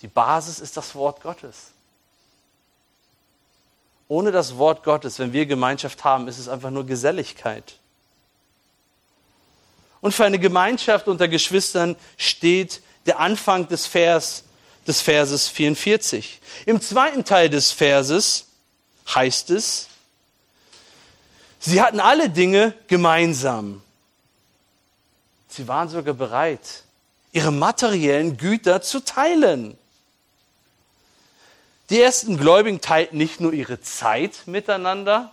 [0.00, 1.72] die Basis ist das Wort Gottes.
[4.08, 7.78] Ohne das Wort Gottes, wenn wir Gemeinschaft haben, ist es einfach nur Geselligkeit.
[10.00, 14.44] Und für eine Gemeinschaft unter Geschwistern steht der Anfang des, Vers,
[14.86, 16.40] des Verses 44.
[16.66, 18.46] Im zweiten Teil des Verses
[19.14, 19.88] heißt es,
[21.58, 23.82] sie hatten alle Dinge gemeinsam.
[25.48, 26.84] Sie waren sogar bereit,
[27.32, 29.76] ihre materiellen Güter zu teilen.
[31.90, 35.32] Die ersten Gläubigen teilten nicht nur ihre Zeit miteinander,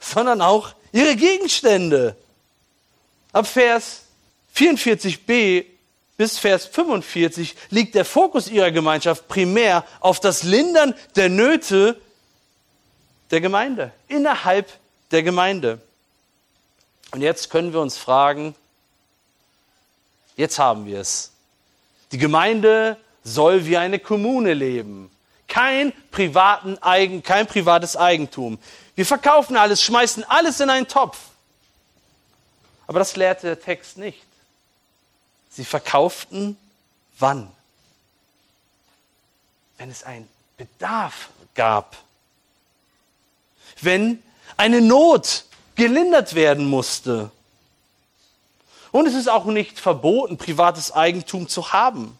[0.00, 2.16] sondern auch ihre Gegenstände.
[3.32, 4.02] Ab Vers
[4.56, 5.64] 44b
[6.16, 12.00] bis Vers 45 liegt der Fokus ihrer Gemeinschaft primär auf das Lindern der Nöte
[13.30, 14.70] der Gemeinde, innerhalb
[15.10, 15.80] der Gemeinde.
[17.10, 18.54] Und jetzt können wir uns fragen,
[20.36, 21.32] jetzt haben wir es.
[22.12, 25.10] Die Gemeinde soll wie eine Kommune leben.
[25.54, 28.58] Kein, privaten Eigen, kein privates Eigentum.
[28.96, 31.16] Wir verkaufen alles, schmeißen alles in einen Topf.
[32.88, 34.26] Aber das lehrte der Text nicht.
[35.50, 36.58] Sie verkauften
[37.20, 37.52] wann?
[39.78, 41.98] Wenn es einen Bedarf gab.
[43.80, 44.20] Wenn
[44.56, 45.44] eine Not
[45.76, 47.30] gelindert werden musste.
[48.90, 52.18] Und es ist auch nicht verboten, privates Eigentum zu haben.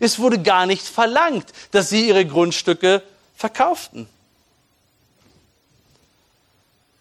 [0.00, 3.02] Es wurde gar nicht verlangt, dass sie ihre Grundstücke
[3.34, 4.08] verkauften.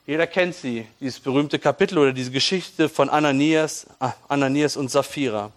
[0.06, 5.52] Jeder kennt sie, dieses berühmte Kapitel oder diese Geschichte von Ananias, ah, Ananias und Sapphira.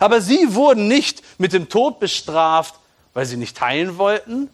[0.00, 2.74] Aber sie wurden nicht mit dem Tod bestraft,
[3.14, 4.50] weil sie nicht teilen wollten,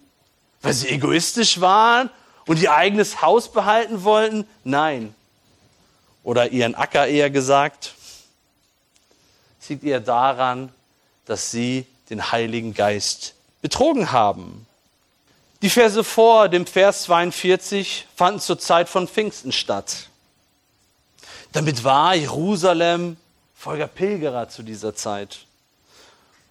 [0.61, 2.11] weil sie egoistisch waren
[2.47, 4.47] und ihr eigenes Haus behalten wollten.
[4.63, 5.15] Nein.
[6.23, 7.95] Oder ihren Acker eher gesagt.
[9.61, 10.71] Es liegt eher daran,
[11.25, 14.67] dass sie den Heiligen Geist betrogen haben.
[15.63, 20.09] Die Verse vor dem Vers 42 fanden zur Zeit von Pfingsten statt.
[21.53, 23.17] Damit war Jerusalem
[23.55, 25.47] voller Pilgerer zu dieser Zeit.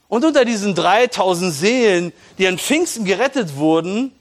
[0.07, 4.11] Und unter diesen 3000 Seelen, die an Pfingsten gerettet wurden,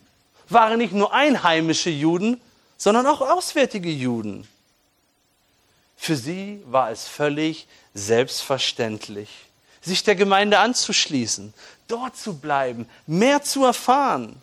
[0.48, 2.40] waren nicht nur einheimische Juden,
[2.76, 4.46] sondern auch auswärtige Juden.
[5.96, 9.28] Für sie war es völlig selbstverständlich,
[9.82, 11.52] sich der Gemeinde anzuschließen,
[11.88, 14.40] dort zu bleiben, mehr zu erfahren.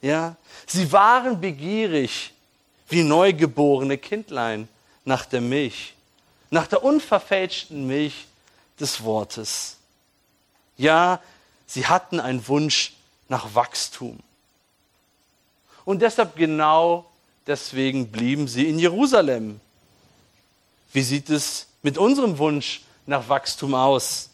[0.00, 2.32] Ja, sie waren begierig
[2.88, 4.68] wie neugeborene Kindlein
[5.04, 5.94] nach der Milch,
[6.50, 8.26] nach der unverfälschten Milch
[8.80, 9.76] des Wortes.
[10.76, 11.20] Ja,
[11.66, 12.94] sie hatten einen Wunsch
[13.28, 14.20] nach Wachstum.
[15.84, 17.06] Und deshalb genau
[17.46, 19.60] deswegen blieben sie in Jerusalem.
[20.92, 24.30] Wie sieht es mit unserem Wunsch nach Wachstum aus?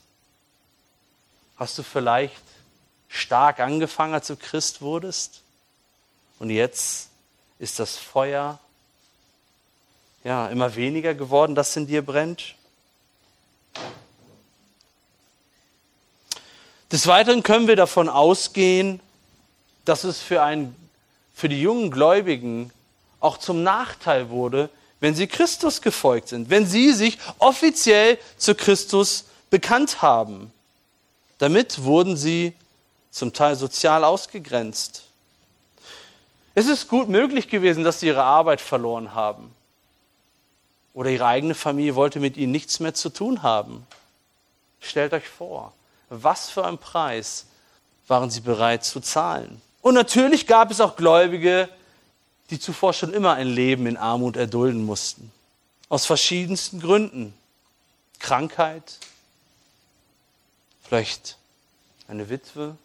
[1.57, 2.43] Hast du vielleicht
[3.09, 5.43] stark angefangen, als du Christ wurdest?
[6.39, 7.11] Und jetzt
[7.59, 8.59] ist das Feuer
[10.25, 12.57] ja immer weniger geworden, das in dir brennt?
[16.91, 19.01] Des Weiteren können wir davon ausgehen,
[19.85, 20.75] dass es für, ein,
[21.35, 22.73] für die jungen Gläubigen
[23.21, 29.25] auch zum Nachteil wurde, wenn sie Christus gefolgt sind, wenn sie sich offiziell zu Christus
[29.51, 30.53] bekannt haben.
[31.45, 32.55] Damit wurden sie
[33.11, 35.03] zum Teil sozial ausgegrenzt.
[36.55, 39.55] Es ist gut möglich gewesen, dass sie ihre Arbeit verloren haben.
[40.95, 43.87] Oder ihre eigene Familie wollte mit ihnen nichts mehr zu tun haben.
[44.81, 45.75] Stellt euch vor,
[46.09, 47.45] was für ein Preis
[48.09, 49.61] waren sie bereit zu zahlen.
[49.83, 51.69] Und natürlich gab es auch Gläubige,
[52.49, 55.31] die zuvor schon immer ein Leben in Armut erdulden mussten.
[55.91, 57.35] Aus verschiedensten Gründen.
[58.19, 58.99] Krankheit,
[60.87, 61.39] vielleicht
[62.09, 62.77] eine Witwe,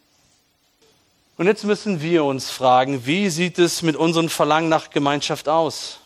[1.39, 5.99] Und jetzt müssen wir uns fragen, wie sieht es mit unserem Verlangen nach Gemeinschaft aus?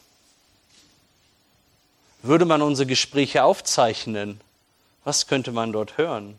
[2.22, 4.40] Würde man unsere Gespräche aufzeichnen?
[5.04, 6.38] Was könnte man dort hören?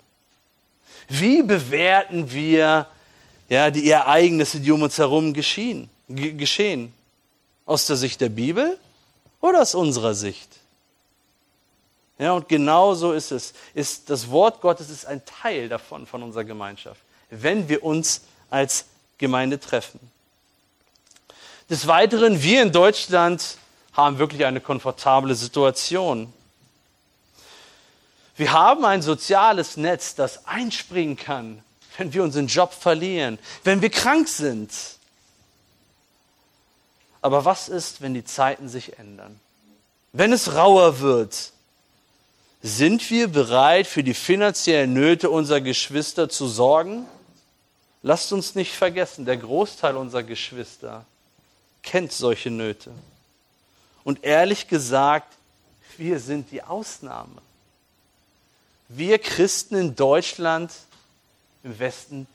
[1.09, 2.87] Wie bewerten wir
[3.49, 6.95] ja, die Ereignisse, die um uns herum geschehen, geschehen?
[7.67, 8.79] Aus der Sicht der Bibel
[9.41, 10.49] oder aus unserer Sicht?
[12.19, 13.55] Ja, und genau so ist es.
[13.75, 17.01] Ist, das Wort Gottes ist ein Teil davon, von unserer Gemeinschaft,
[17.31, 18.87] wenn wir uns als
[19.19, 19.99] Gemeinde treffen.
[21.71, 23.57] Des Weiteren, wir in Deutschland
[23.95, 26.33] haben wirklich eine komfortable Situation.
[28.37, 31.63] Wir haben ein soziales Netz, das einspringen kann,
[31.97, 34.71] wenn wir unseren Job verlieren, wenn wir krank sind.
[37.23, 39.41] Aber was ist, wenn die Zeiten sich ändern?
[40.13, 41.54] Wenn es rauer wird,
[42.67, 47.05] sind wir bereit, für die finanziellen Nöte unserer Geschwister zu sorgen?
[48.03, 51.05] Lasst uns nicht vergessen, der Großteil unserer Geschwister
[51.83, 52.91] kennt solche Nöte.
[54.03, 55.37] Und ehrlich gesagt,
[55.99, 57.43] wir sind die Ausnahme.
[58.89, 60.73] Wir Christen in Deutschland,
[61.65, 62.27] im Westen,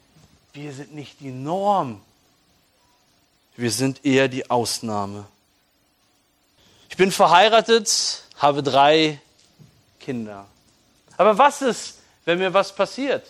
[0.53, 2.01] wir sind nicht die Norm.
[3.57, 5.25] Wir sind eher die Ausnahme.
[6.87, 9.19] Ich bin verheiratet, habe drei
[10.09, 10.47] Kinder.
[11.17, 13.27] Aber was ist, wenn mir was passiert?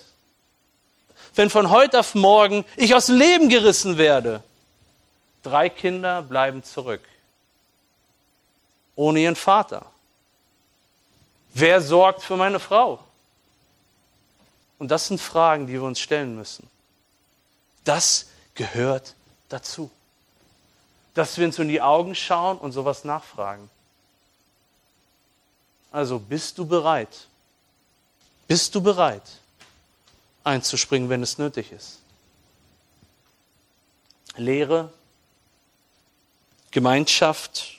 [1.36, 4.42] Wenn von heute auf morgen ich aus dem Leben gerissen werde?
[5.44, 7.02] Drei Kinder bleiben zurück.
[8.96, 9.88] Ohne ihren Vater.
[11.54, 13.04] Wer sorgt für meine Frau?
[14.78, 16.65] Und das sind Fragen, die wir uns stellen müssen.
[17.84, 19.15] Das gehört
[19.50, 19.92] dazu.
[21.13, 23.70] Dass wir uns in die Augen schauen und sowas nachfragen.
[25.91, 27.28] Also bist du bereit?
[28.47, 29.23] Bist du bereit,
[30.43, 31.99] einzuspringen, wenn es nötig ist?
[34.36, 34.91] Lehre,
[36.71, 37.78] Gemeinschaft.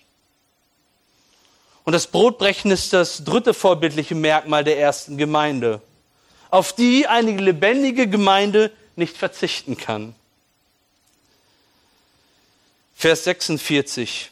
[1.85, 5.81] Und das Brotbrechen ist das dritte vorbildliche Merkmal der ersten Gemeinde,
[6.51, 10.14] auf die eine lebendige Gemeinde nicht verzichten kann.
[12.94, 14.31] Vers 46.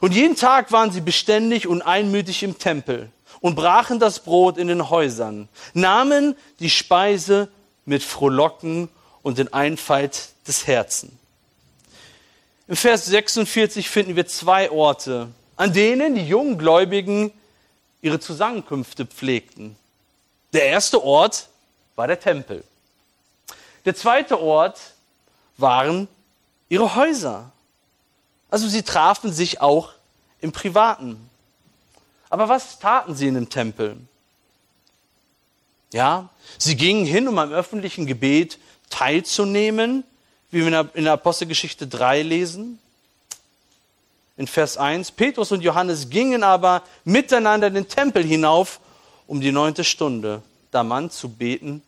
[0.00, 4.68] Und jeden Tag waren sie beständig und einmütig im Tempel und brachen das Brot in
[4.68, 7.48] den Häusern, nahmen die Speise
[7.84, 8.88] mit Frohlocken
[9.22, 11.12] und den Einfalt des Herzens.
[12.68, 17.32] Im Vers 46 finden wir zwei Orte, an denen die jungen Gläubigen
[18.00, 19.74] ihre Zusammenkünfte pflegten.
[20.52, 21.48] Der erste Ort
[21.96, 22.62] war der Tempel.
[23.84, 24.80] Der zweite Ort
[25.56, 26.06] waren
[26.68, 27.50] ihre Häuser.
[28.50, 29.92] Also sie trafen sich auch
[30.40, 31.30] im Privaten.
[32.28, 33.96] Aber was taten sie in dem Tempel?
[35.92, 38.58] Ja, sie gingen hin, um am öffentlichen Gebet
[38.90, 40.04] teilzunehmen,
[40.50, 42.78] wie wir in der Apostelgeschichte 3 lesen.
[44.36, 48.80] In Vers 1, Petrus und Johannes gingen aber miteinander in den Tempel hinauf
[49.26, 51.82] um die neunte Stunde, da man zu beten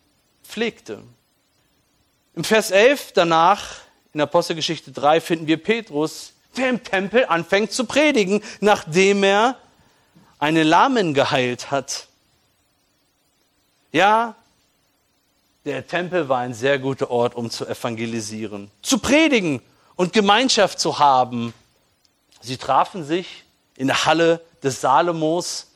[0.44, 1.02] pflegte.
[2.36, 3.80] Im Vers 11 danach,
[4.12, 9.56] in der Apostelgeschichte 3, finden wir Petrus, der im Tempel anfängt zu predigen, nachdem er
[10.38, 12.08] einen Lahmen geheilt hat.
[13.92, 14.34] Ja,
[15.64, 19.62] der Tempel war ein sehr guter Ort, um zu evangelisieren, zu predigen
[19.94, 21.54] und Gemeinschaft zu haben.
[22.40, 23.44] Sie trafen sich
[23.76, 25.68] in der Halle des Salomos,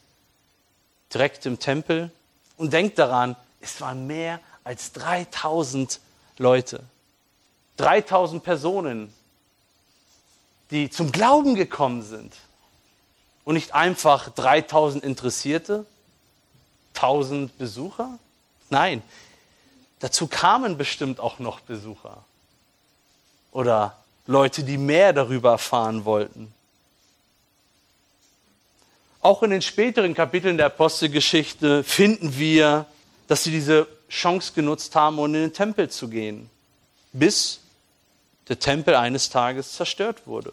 [1.12, 2.10] direkt im Tempel.
[2.56, 6.00] Und denkt daran, es waren mehr als 3000
[6.38, 6.82] Leute.
[7.76, 9.12] 3000 Personen,
[10.70, 12.35] die zum Glauben gekommen sind.
[13.44, 15.87] Und nicht einfach 3000 Interessierte,
[16.94, 18.18] 1000 Besucher.
[18.70, 19.02] Nein,
[20.00, 22.24] dazu kamen bestimmt auch noch Besucher.
[23.52, 26.52] Oder Leute, die mehr darüber erfahren wollten.
[29.20, 32.87] Auch in den späteren Kapiteln der Apostelgeschichte finden wir,
[33.29, 36.48] dass sie diese Chance genutzt haben, um in den Tempel zu gehen.
[37.12, 37.61] Bis
[38.49, 40.53] der Tempel eines Tages zerstört wurde.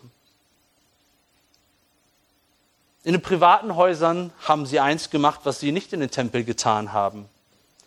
[3.03, 6.93] In den privaten Häusern haben sie eins gemacht, was sie nicht in den Tempel getan
[6.93, 7.27] haben.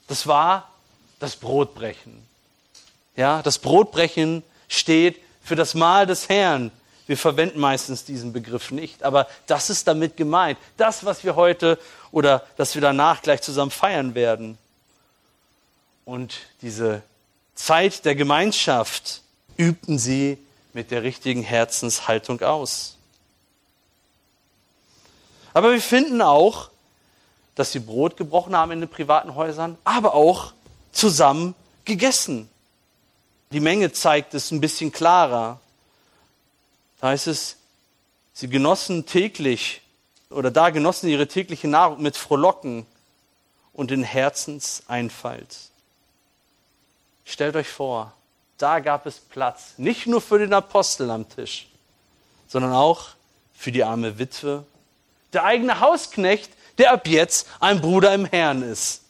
[0.09, 0.71] Das war
[1.19, 2.23] das Brotbrechen.
[3.17, 6.71] Ja, das Brotbrechen steht für das Mahl des Herrn.
[7.07, 10.59] Wir verwenden meistens diesen Begriff nicht, aber das ist damit gemeint.
[10.77, 11.79] Das, was wir heute
[12.11, 14.59] oder das wir danach gleich zusammen feiern werden.
[16.05, 17.03] Und diese
[17.55, 19.23] Zeit der Gemeinschaft,
[19.57, 20.39] übten sie
[20.73, 22.97] mit der richtigen Herzenshaltung aus.
[25.55, 26.71] Aber wir finden auch,
[27.55, 30.53] dass sie Brot gebrochen haben in den privaten Häusern, aber auch
[30.93, 31.55] zusammen
[31.87, 32.49] gegessen.
[33.53, 35.61] Die Menge zeigt es ein bisschen klarer.
[37.01, 37.57] Da heißt es,
[38.35, 39.81] sie genossen täglich
[40.31, 42.87] oder da genossen ihre tägliche Nahrung mit Frohlocken
[43.73, 45.57] und in Herzenseinfalt.
[47.25, 48.13] Stellt euch vor,
[48.59, 51.69] da gab es Platz, nicht nur für den Apostel am Tisch,
[52.49, 53.09] sondern auch
[53.55, 54.65] für die arme Witwe,
[55.33, 59.03] der eigene Hausknecht, der ab jetzt ein Bruder im Herrn ist.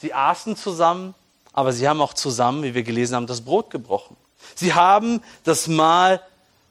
[0.00, 1.14] Sie aßen zusammen,
[1.52, 4.16] aber sie haben auch zusammen, wie wir gelesen haben, das Brot gebrochen.
[4.54, 6.20] Sie haben das Mahl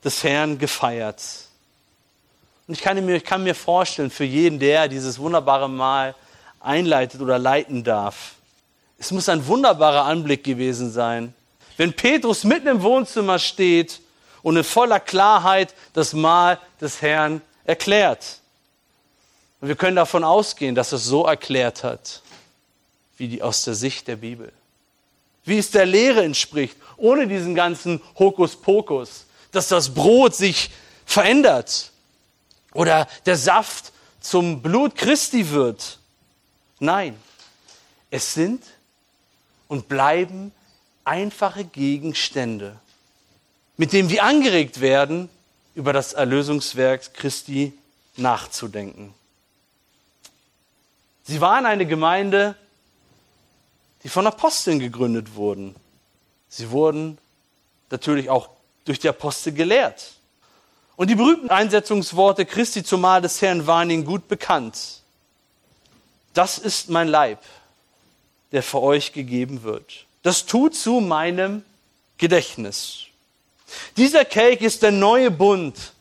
[0.04, 1.22] des Herrn gefeiert.
[2.68, 6.16] Und ich kann mir, ich kann mir vorstellen, für jeden, der dieses wunderbare Mahl
[6.60, 8.36] einleitet oder leiten darf,
[8.98, 11.34] es muss ein wunderbarer Anblick gewesen sein,
[11.78, 14.00] wenn Petrus mitten im Wohnzimmer steht
[14.41, 18.39] und in voller Klarheit das Mahl des Herrn erklärt.
[19.60, 22.22] Und wir können davon ausgehen, dass es so erklärt hat,
[23.18, 24.52] wie die aus der Sicht der Bibel.
[25.43, 30.72] Wie es der Lehre entspricht, ohne diesen ganzen Hokuspokus, dass das Brot sich
[31.06, 31.91] verändert
[32.74, 36.00] oder der Saft zum Blut Christi wird.
[36.80, 37.18] Nein,
[38.10, 38.64] es sind
[39.68, 40.51] und bleiben
[41.03, 42.78] einfache Gegenstände,
[43.78, 45.30] mit denen wir angeregt werden,
[45.76, 47.74] über das Erlösungswerk Christi
[48.16, 49.13] nachzudenken.
[51.24, 52.55] Sie waren eine Gemeinde,
[54.03, 55.76] die von Aposteln gegründet wurden.
[56.47, 57.18] Sie wurden
[57.89, 58.49] natürlich auch
[58.86, 60.13] durch die Apostel gelehrt.
[60.95, 65.01] Und die berühmten Einsetzungsworte Christi zum Mahl des Herrn waren ihnen gut bekannt.
[66.34, 67.39] Das ist mein Leib,
[68.56, 70.06] der für euch gegeben wird.
[70.24, 71.66] Das tut zu meinem
[72.18, 73.08] Gedächtnis.
[73.97, 75.91] Dieser Kelch ist der neue Bund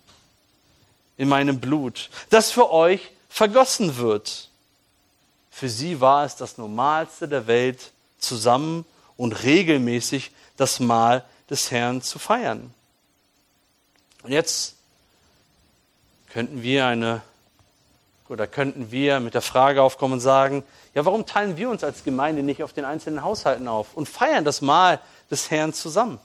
[1.17, 4.51] in meinem Blut, das für euch vergossen wird.
[5.51, 7.91] Für sie war es das Normalste der Welt,
[8.21, 8.85] zusammen
[9.17, 12.73] und regelmäßig das Mahl des Herrn zu feiern.
[14.23, 14.77] Und jetzt
[16.29, 17.21] könnten wir eine
[18.35, 22.03] oder könnten wir mit der Frage aufkommen und sagen, ja, warum teilen wir uns als
[22.03, 26.18] Gemeinde nicht auf den einzelnen Haushalten auf und feiern das Mahl des Herrn zusammen?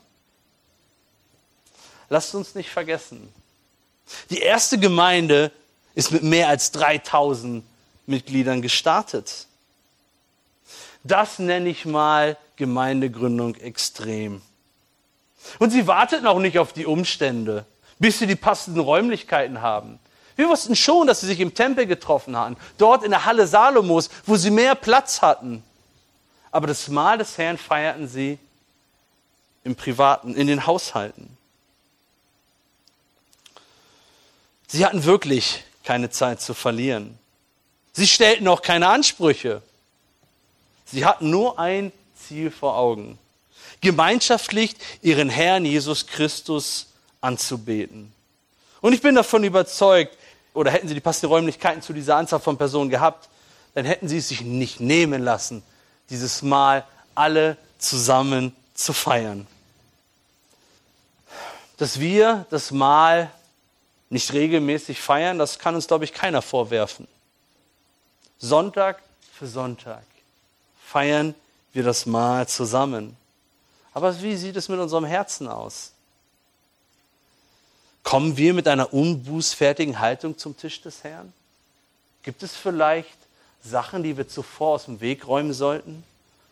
[2.09, 3.31] Lasst uns nicht vergessen,
[4.31, 5.51] die erste Gemeinde
[5.93, 7.63] ist mit mehr als 3000
[8.07, 9.45] Mitgliedern gestartet.
[11.03, 14.41] Das nenne ich mal Gemeindegründung extrem.
[15.59, 17.65] Und sie warteten auch nicht auf die Umstände,
[17.99, 19.99] bis sie die passenden Räumlichkeiten haben.
[20.39, 24.09] Wir wussten schon, dass sie sich im Tempel getroffen hatten, dort in der Halle Salomos,
[24.25, 25.61] wo sie mehr Platz hatten.
[26.49, 28.39] Aber das Mahl des Herrn feierten sie
[29.65, 31.35] im Privaten, in den Haushalten.
[34.67, 37.19] Sie hatten wirklich keine Zeit zu verlieren.
[37.91, 39.61] Sie stellten auch keine Ansprüche.
[40.85, 43.19] Sie hatten nur ein Ziel vor Augen.
[43.81, 46.87] Gemeinschaftlich ihren Herrn Jesus Christus
[47.19, 48.13] anzubeten.
[48.79, 50.15] Und ich bin davon überzeugt,
[50.53, 53.29] oder hätten sie die passenden Räumlichkeiten zu dieser Anzahl von Personen gehabt,
[53.75, 55.63] dann hätten sie es sich nicht nehmen lassen,
[56.09, 56.85] dieses Mal
[57.15, 59.47] alle zusammen zu feiern.
[61.77, 63.31] Dass wir das Mal
[64.09, 67.07] nicht regelmäßig feiern, das kann uns, glaube ich, keiner vorwerfen.
[68.39, 69.01] Sonntag
[69.33, 70.03] für Sonntag
[70.85, 71.35] feiern
[71.73, 73.15] wir das Mahl zusammen.
[73.93, 75.91] Aber wie sieht es mit unserem Herzen aus?
[78.03, 81.31] Kommen wir mit einer unbußfertigen Haltung zum Tisch des Herrn?
[82.23, 83.17] Gibt es vielleicht
[83.63, 86.03] Sachen, die wir zuvor aus dem Weg räumen sollten?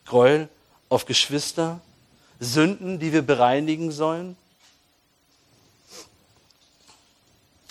[0.05, 0.49] Gräuel
[0.89, 1.79] auf Geschwister?
[2.39, 4.37] Sünden, die wir bereinigen sollen?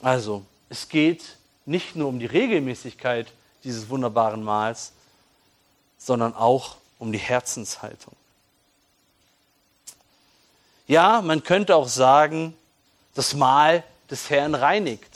[0.02, 3.28] Also, es geht nicht nur um die Regelmäßigkeit
[3.64, 4.92] dieses wunderbaren Mahls,
[5.98, 8.14] sondern auch um die Herzenshaltung.
[10.86, 12.56] Ja, man könnte auch sagen,
[13.16, 15.10] das Mahl des Herrn reinigt.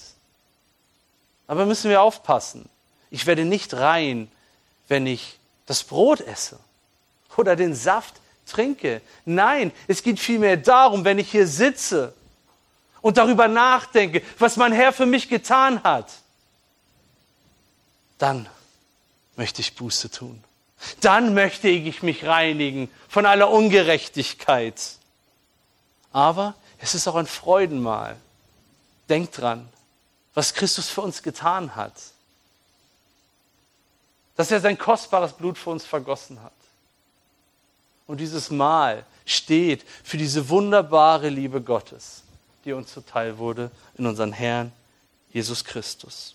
[1.47, 2.69] Aber müssen wir aufpassen.
[3.11, 4.31] Ich werde nicht rein,
[4.89, 6.59] wenn ich das Brot esse
[7.37, 8.15] oder den Saft
[8.47, 9.01] trinke.
[9.25, 12.15] Nein, es geht vielmehr darum, wenn ich hier sitze
[13.01, 16.11] und darüber nachdenke, was mein Herr für mich getan hat,
[18.19, 18.49] dann
[19.37, 20.43] möchte ich Buße tun.
[21.01, 24.81] Dann möchte ich mich reinigen von aller Ungerechtigkeit.
[26.13, 28.17] Aber es ist auch ein Freudenmahl.
[29.09, 29.69] Denkt dran,
[30.35, 31.95] was Christus für uns getan hat.
[34.37, 36.53] Dass er sein kostbares Blut für uns vergossen hat.
[38.07, 42.23] Und dieses Mahl steht für diese wunderbare Liebe Gottes,
[42.65, 44.73] die uns zuteil wurde in unseren Herrn
[45.33, 46.35] Jesus Christus.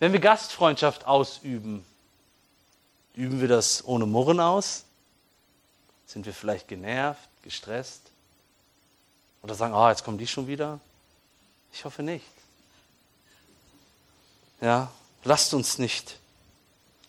[0.00, 1.84] Wenn wir Gastfreundschaft ausüben,
[3.14, 4.83] Üben wir das ohne Murren aus?
[6.06, 8.02] Sind wir vielleicht genervt, gestresst?
[9.42, 10.80] Oder sagen, ah, oh, jetzt kommen die schon wieder?
[11.72, 12.24] Ich hoffe nicht.
[14.60, 14.90] Ja,
[15.24, 16.18] lasst uns nicht,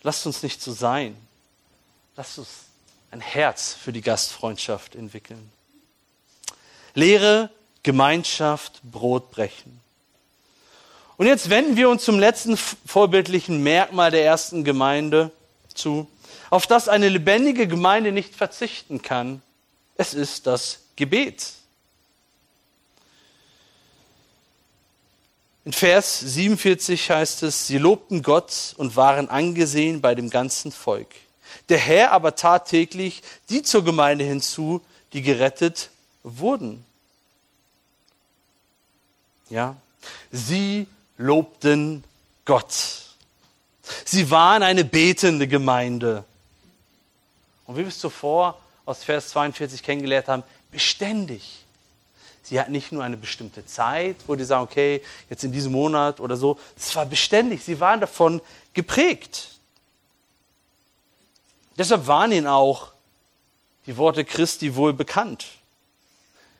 [0.01, 1.15] lasst uns nicht so sein.
[2.17, 2.49] Lasst uns
[3.11, 5.51] ein Herz für die Gastfreundschaft entwickeln.
[6.93, 7.49] Lehre,
[7.83, 9.79] Gemeinschaft, Brot brechen.
[11.17, 15.31] Und jetzt wenden wir uns zum letzten vorbildlichen Merkmal der ersten Gemeinde
[15.73, 16.07] zu,
[16.49, 19.41] auf das eine lebendige Gemeinde nicht verzichten kann.
[19.95, 21.53] Es ist das Gebet.
[25.65, 31.07] In Vers 47 heißt es, sie lobten Gott und waren angesehen bei dem ganzen Volk.
[31.69, 34.81] Der Herr aber tat täglich die zur Gemeinde hinzu,
[35.13, 35.89] die gerettet
[36.23, 36.85] wurden.
[39.49, 39.75] Ja,
[40.31, 42.03] sie lobten
[42.45, 43.04] Gott.
[44.03, 46.23] Sie waren eine betende Gemeinde.
[47.65, 51.65] Und wie wir es zuvor aus Vers 42 kennengelernt haben, beständig.
[52.43, 56.19] Sie hatten nicht nur eine bestimmte Zeit, wo die sagen, okay, jetzt in diesem Monat
[56.19, 56.59] oder so.
[56.77, 57.63] Es war beständig.
[57.63, 58.39] Sie waren davon
[58.73, 59.49] geprägt.
[61.77, 62.91] Deshalb waren ihnen auch
[63.87, 65.47] die Worte Christi wohl bekannt.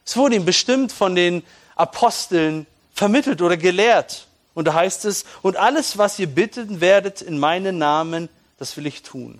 [0.05, 1.43] Es wurde ihm bestimmt von den
[1.75, 4.27] Aposteln vermittelt oder gelehrt.
[4.55, 8.87] Und da heißt es, und alles, was ihr bitten werdet in meinen Namen, das will
[8.87, 9.39] ich tun.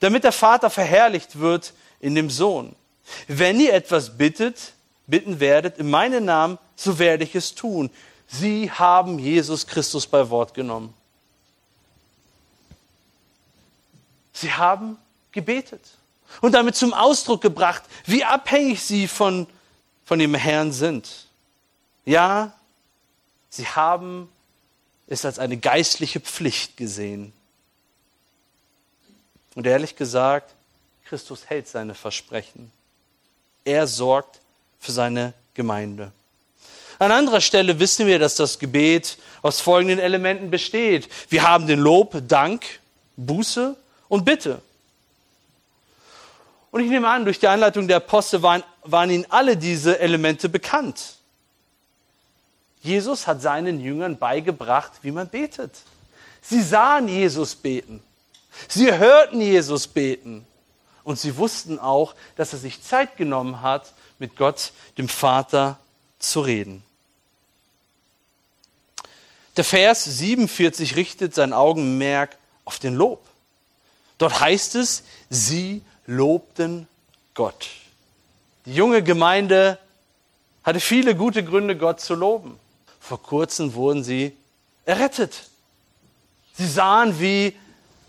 [0.00, 2.74] Damit der Vater verherrlicht wird in dem Sohn.
[3.26, 4.72] Wenn ihr etwas bittet,
[5.06, 7.90] bitten werdet in meinen Namen, so werde ich es tun.
[8.28, 10.94] Sie haben Jesus Christus bei Wort genommen.
[14.32, 14.96] Sie haben
[15.32, 15.80] gebetet
[16.40, 19.48] und damit zum Ausdruck gebracht, wie abhängig sie von,
[20.04, 21.26] von dem Herrn sind.
[22.04, 22.52] Ja,
[23.50, 24.28] sie haben
[25.06, 27.32] es als eine geistliche Pflicht gesehen.
[29.54, 30.54] Und ehrlich gesagt,
[31.06, 32.70] Christus hält seine Versprechen.
[33.64, 34.40] Er sorgt
[34.78, 36.12] für seine Gemeinde.
[36.98, 41.08] An anderer Stelle wissen wir, dass das Gebet aus folgenden Elementen besteht.
[41.28, 42.80] Wir haben den Lob, Dank,
[43.16, 43.76] Buße
[44.08, 44.60] und Bitte.
[46.70, 50.48] Und ich nehme an, durch die Anleitung der Apostel waren, waren ihnen alle diese Elemente
[50.48, 51.17] bekannt.
[52.82, 55.72] Jesus hat seinen Jüngern beigebracht, wie man betet.
[56.40, 58.02] Sie sahen Jesus beten.
[58.68, 60.46] Sie hörten Jesus beten.
[61.04, 65.78] Und sie wussten auch, dass er sich Zeit genommen hat, mit Gott, dem Vater,
[66.18, 66.82] zu reden.
[69.56, 73.24] Der Vers 47 richtet sein Augenmerk auf den Lob.
[74.18, 76.88] Dort heißt es, sie lobten
[77.34, 77.68] Gott.
[78.66, 79.78] Die junge Gemeinde
[80.62, 82.58] hatte viele gute Gründe, Gott zu loben.
[83.08, 84.36] Vor kurzem wurden sie
[84.84, 85.48] errettet.
[86.52, 87.56] Sie sahen, wie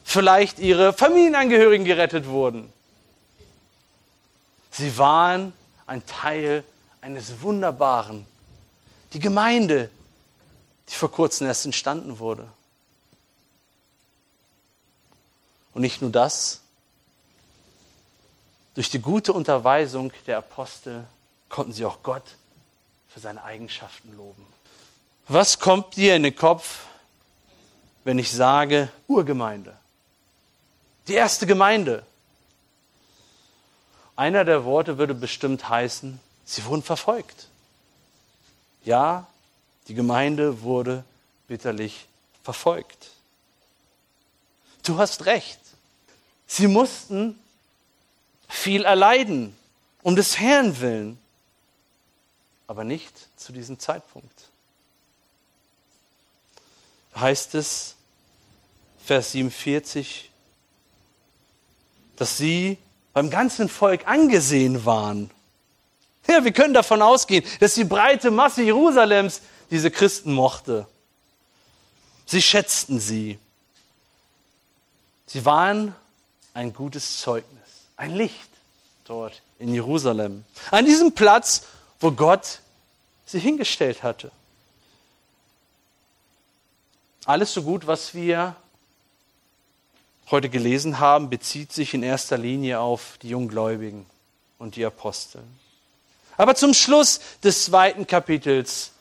[0.03, 2.73] vielleicht ihre Familienangehörigen gerettet wurden.
[4.71, 5.53] Sie waren
[5.87, 6.65] ein Teil
[6.99, 8.25] eines wunderbaren,
[9.13, 9.89] die Gemeinde,
[10.89, 12.45] die vor kurzem erst entstanden wurde.
[15.73, 16.59] Und nicht nur das,
[18.75, 21.05] durch die gute Unterweisung der Apostel
[21.47, 22.35] konnten sie auch Gott
[23.07, 24.58] für seine Eigenschaften loben.
[25.31, 26.85] Was kommt dir in den Kopf,
[28.03, 29.77] wenn ich sage Urgemeinde?
[31.07, 32.03] Die erste Gemeinde.
[34.15, 37.47] Einer der Worte würde bestimmt heißen, sie wurden verfolgt.
[38.83, 39.27] Ja,
[39.87, 41.03] die Gemeinde wurde
[41.47, 42.07] bitterlich
[42.43, 43.11] verfolgt.
[44.81, 45.59] Du hast recht.
[46.47, 47.39] Sie mussten
[48.47, 49.55] viel erleiden,
[50.01, 51.19] um des Herrn willen,
[52.65, 54.49] aber nicht zu diesem Zeitpunkt.
[57.15, 57.95] Heißt es,
[59.03, 60.29] Vers 47,
[62.15, 62.77] dass sie
[63.13, 65.31] beim ganzen Volk angesehen waren.
[66.27, 69.41] Ja, wir können davon ausgehen, dass die breite Masse Jerusalems
[69.71, 70.87] diese Christen mochte.
[72.25, 73.39] Sie schätzten sie.
[75.25, 75.95] Sie waren
[76.53, 78.49] ein gutes Zeugnis, ein Licht
[79.05, 80.45] dort in Jerusalem.
[80.71, 81.63] An diesem Platz,
[81.99, 82.59] wo Gott
[83.25, 84.31] sie hingestellt hatte.
[87.29, 88.55] Alles so gut, was wir
[90.31, 94.07] heute gelesen haben, bezieht sich in erster Linie auf die Junggläubigen
[94.57, 95.43] und die Apostel.
[96.37, 98.93] Aber zum Schluss des zweiten Kapitels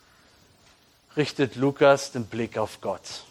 [1.16, 3.24] richtet Lukas den Blick auf Gott.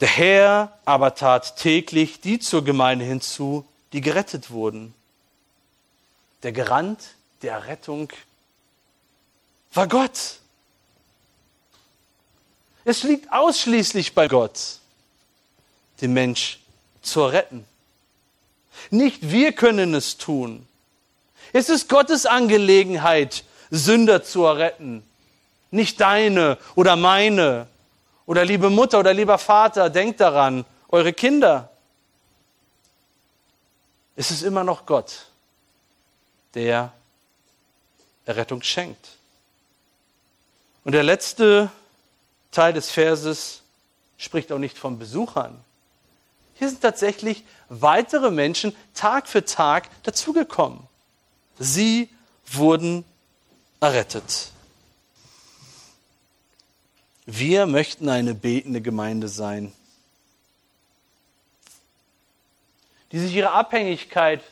[0.00, 4.94] Der Herr aber tat täglich die zur Gemeinde hinzu, die gerettet wurden.
[6.42, 7.00] Der Garant
[7.42, 8.08] der Errettung
[9.74, 10.38] war Gott.
[12.84, 14.78] Es liegt ausschließlich bei Gott,
[16.00, 16.58] den Mensch
[17.00, 17.64] zu retten.
[18.90, 20.66] Nicht wir können es tun.
[21.52, 25.02] Es ist Gottes Angelegenheit, Sünder zu erretten.
[25.70, 27.66] Nicht deine oder meine.
[28.26, 31.70] Oder liebe Mutter oder lieber Vater, denkt daran, eure Kinder.
[34.16, 35.26] Es ist immer noch Gott,
[36.54, 36.92] der
[38.24, 39.08] Errettung schenkt.
[40.84, 41.70] Und der letzte
[42.52, 43.62] Teil des Verses
[44.18, 45.58] spricht auch nicht von Besuchern.
[46.54, 50.86] Hier sind tatsächlich weitere Menschen Tag für Tag dazugekommen.
[51.58, 52.08] Sie
[52.46, 53.04] wurden
[53.80, 54.52] errettet.
[57.26, 59.72] Wir möchten eine betende Gemeinde sein,
[63.10, 64.42] die sich ihrer Abhängigkeit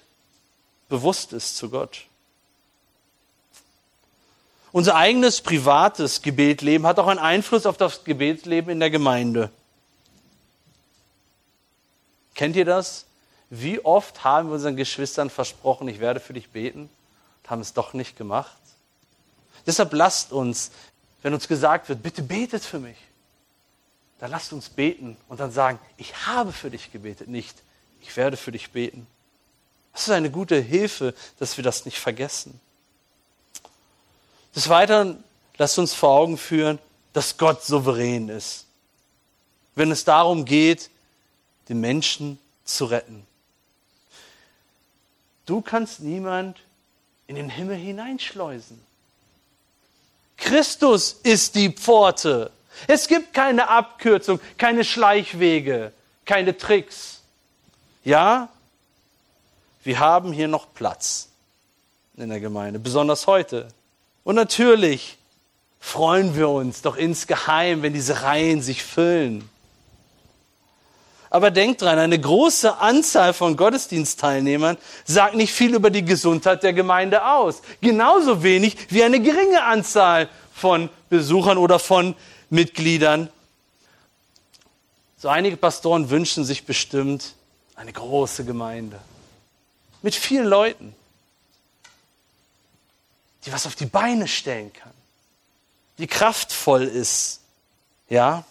[0.88, 2.06] bewusst ist zu Gott.
[4.72, 9.50] Unser eigenes privates Gebetleben hat auch einen Einfluss auf das Gebetsleben in der Gemeinde.
[12.34, 13.06] Kennt ihr das?
[13.50, 16.88] Wie oft haben wir unseren Geschwistern versprochen, ich werde für dich beten
[17.42, 18.56] und haben es doch nicht gemacht?
[19.66, 20.70] Deshalb lasst uns,
[21.22, 22.96] wenn uns gesagt wird, bitte betet für mich,
[24.20, 27.56] dann lasst uns beten und dann sagen, ich habe für dich gebetet, nicht
[28.02, 29.06] ich werde für dich beten.
[29.92, 32.60] Das ist eine gute Hilfe, dass wir das nicht vergessen.
[34.54, 35.22] Des Weiteren
[35.58, 36.78] lasst uns vor Augen führen,
[37.12, 38.66] dass Gott souverän ist.
[39.74, 40.90] Wenn es darum geht,
[41.68, 43.26] den Menschen zu retten.
[45.46, 46.58] Du kannst niemand
[47.26, 48.80] in den Himmel hineinschleusen.
[50.36, 52.50] Christus ist die Pforte.
[52.86, 55.92] Es gibt keine Abkürzung, keine Schleichwege,
[56.24, 57.20] keine Tricks.
[58.04, 58.48] Ja,
[59.84, 61.28] wir haben hier noch Platz
[62.16, 63.68] in der Gemeinde, besonders heute.
[64.24, 65.18] Und natürlich
[65.80, 69.48] freuen wir uns doch insgeheim, wenn diese Reihen sich füllen.
[71.30, 76.72] Aber denkt dran, eine große Anzahl von Gottesdienstteilnehmern sagt nicht viel über die Gesundheit der
[76.72, 77.62] Gemeinde aus.
[77.80, 82.16] Genauso wenig wie eine geringe Anzahl von Besuchern oder von
[82.50, 83.28] Mitgliedern.
[85.18, 87.34] So einige Pastoren wünschen sich bestimmt
[87.76, 88.98] eine große Gemeinde
[90.02, 90.94] mit vielen Leuten
[93.44, 94.92] die was auf die Beine stellen kann,
[95.98, 97.40] die kraftvoll ist.
[98.08, 98.44] Ja,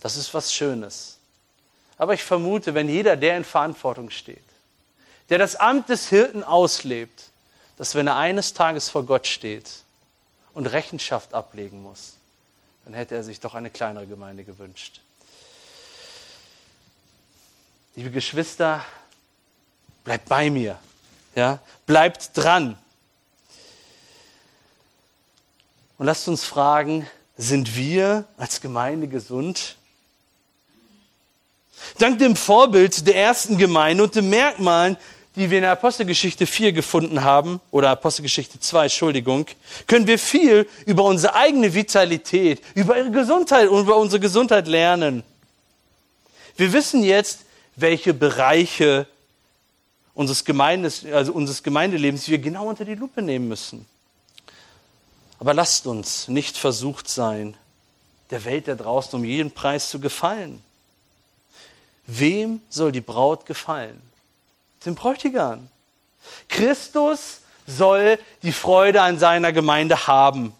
[0.00, 1.18] das ist was Schönes.
[1.98, 4.42] Aber ich vermute, wenn jeder, der in Verantwortung steht,
[5.28, 7.24] der das Amt des Hirten auslebt,
[7.76, 9.70] dass wenn er eines Tages vor Gott steht
[10.54, 12.14] und Rechenschaft ablegen muss,
[12.84, 15.00] dann hätte er sich doch eine kleinere Gemeinde gewünscht.
[17.96, 18.84] Liebe Geschwister,
[20.04, 20.78] bleibt bei mir.
[21.34, 21.58] Ja?
[21.86, 22.78] Bleibt dran.
[26.00, 29.76] Und lasst uns fragen, sind wir als Gemeinde gesund?
[31.98, 34.96] Dank dem Vorbild der ersten Gemeinde und den Merkmalen,
[35.36, 39.44] die wir in der Apostelgeschichte 4 gefunden haben, oder Apostelgeschichte 2, Entschuldigung,
[39.86, 45.22] können wir viel über unsere eigene Vitalität, über ihre Gesundheit und über unsere Gesundheit lernen.
[46.56, 47.40] Wir wissen jetzt,
[47.76, 49.06] welche Bereiche
[50.14, 53.84] unseres, Gemeindes, also unseres Gemeindelebens wir genau unter die Lupe nehmen müssen.
[55.40, 57.56] Aber lasst uns nicht versucht sein,
[58.28, 60.62] der Welt da draußen um jeden Preis zu gefallen.
[62.06, 64.00] Wem soll die Braut gefallen?
[64.84, 65.68] Dem Bräutigam.
[66.48, 70.52] Christus soll die Freude an seiner Gemeinde haben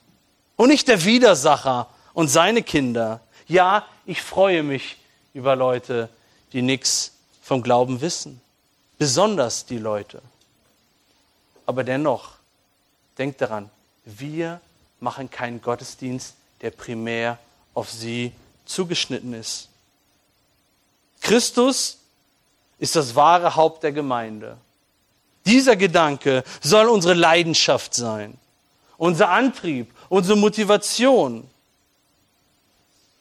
[0.57, 3.21] und nicht der Widersacher und seine Kinder.
[3.49, 4.97] Ja, ich freue mich
[5.35, 6.09] über Leute,
[6.55, 7.13] die nichts
[7.43, 8.41] vom Glauben wissen.
[8.99, 10.23] Besonders die Leute.
[11.67, 12.33] Aber dennoch,
[13.19, 13.71] denkt daran,
[14.05, 14.61] wir
[15.01, 17.39] machen keinen Gottesdienst, der primär
[17.75, 18.33] auf sie
[18.67, 19.69] zugeschnitten ist.
[21.21, 21.99] Christus
[22.79, 24.57] ist das wahre Haupt der Gemeinde.
[25.47, 28.39] Dieser Gedanke soll unsere Leidenschaft sein,
[28.97, 31.49] unser Antrieb, unsere Motivation.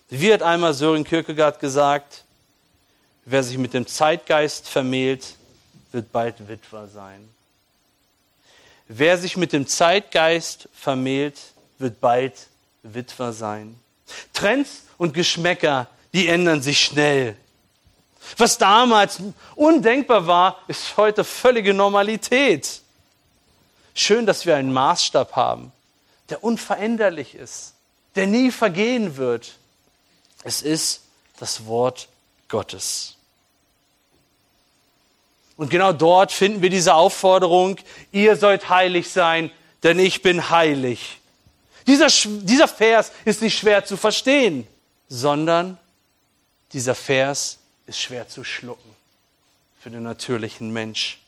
[0.10, 2.24] Wie hat einmal Sören Kierkegaard gesagt,
[3.26, 5.36] wer sich mit dem Zeitgeist vermählt,
[5.92, 7.30] wird bald Witwer sein.
[8.88, 11.38] Wer sich mit dem Zeitgeist vermählt,
[11.80, 12.48] wird bald
[12.84, 13.80] Witwer sein.
[14.34, 17.36] Trends und Geschmäcker, die ändern sich schnell.
[18.38, 19.20] Was damals
[19.56, 22.82] undenkbar war, ist heute völlige Normalität.
[23.94, 25.72] Schön, dass wir einen Maßstab haben,
[26.30, 27.74] der unveränderlich ist,
[28.16, 29.56] der nie vergehen wird.
[30.44, 31.02] Es ist
[31.40, 32.08] das Wort
[32.48, 33.16] Gottes.
[35.58, 37.78] Und genau dort finden wir diese Aufforderung,
[38.12, 39.52] ihr sollt heilig sein,
[39.84, 41.19] denn ich bin heilig.
[41.88, 44.68] Dieser, dieser Vers ist nicht schwer zu verstehen,
[45.08, 45.78] sondern
[46.74, 47.58] dieser Vers
[47.88, 48.96] ist schwer zu schlucken
[49.80, 51.20] für den natürlichen Mensch.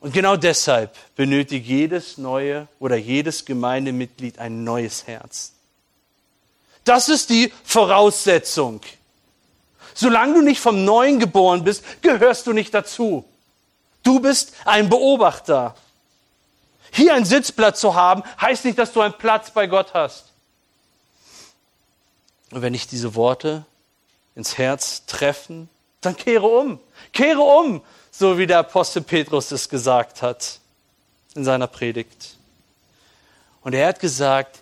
[0.00, 5.52] Und genau deshalb benötigt jedes neue oder jedes Gemeindemitglied ein neues Herz.
[6.84, 8.82] Das ist die Voraussetzung.
[9.94, 13.24] Solange du nicht vom Neuen geboren bist, gehörst du nicht dazu.
[14.02, 15.74] Du bist ein Beobachter.
[16.94, 20.26] Hier einen Sitzplatz zu haben, heißt nicht, dass du einen Platz bei Gott hast.
[22.52, 23.64] Und wenn ich diese Worte
[24.36, 25.68] ins Herz treffen,
[26.02, 26.78] dann kehre um.
[27.12, 27.82] Kehre um,
[28.12, 30.60] so wie der Apostel Petrus es gesagt hat
[31.34, 32.36] in seiner Predigt.
[33.62, 34.60] Und er hat gesagt,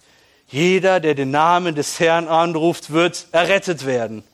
[0.48, 4.24] jeder, der den Namen des Herrn anruft, wird errettet werden.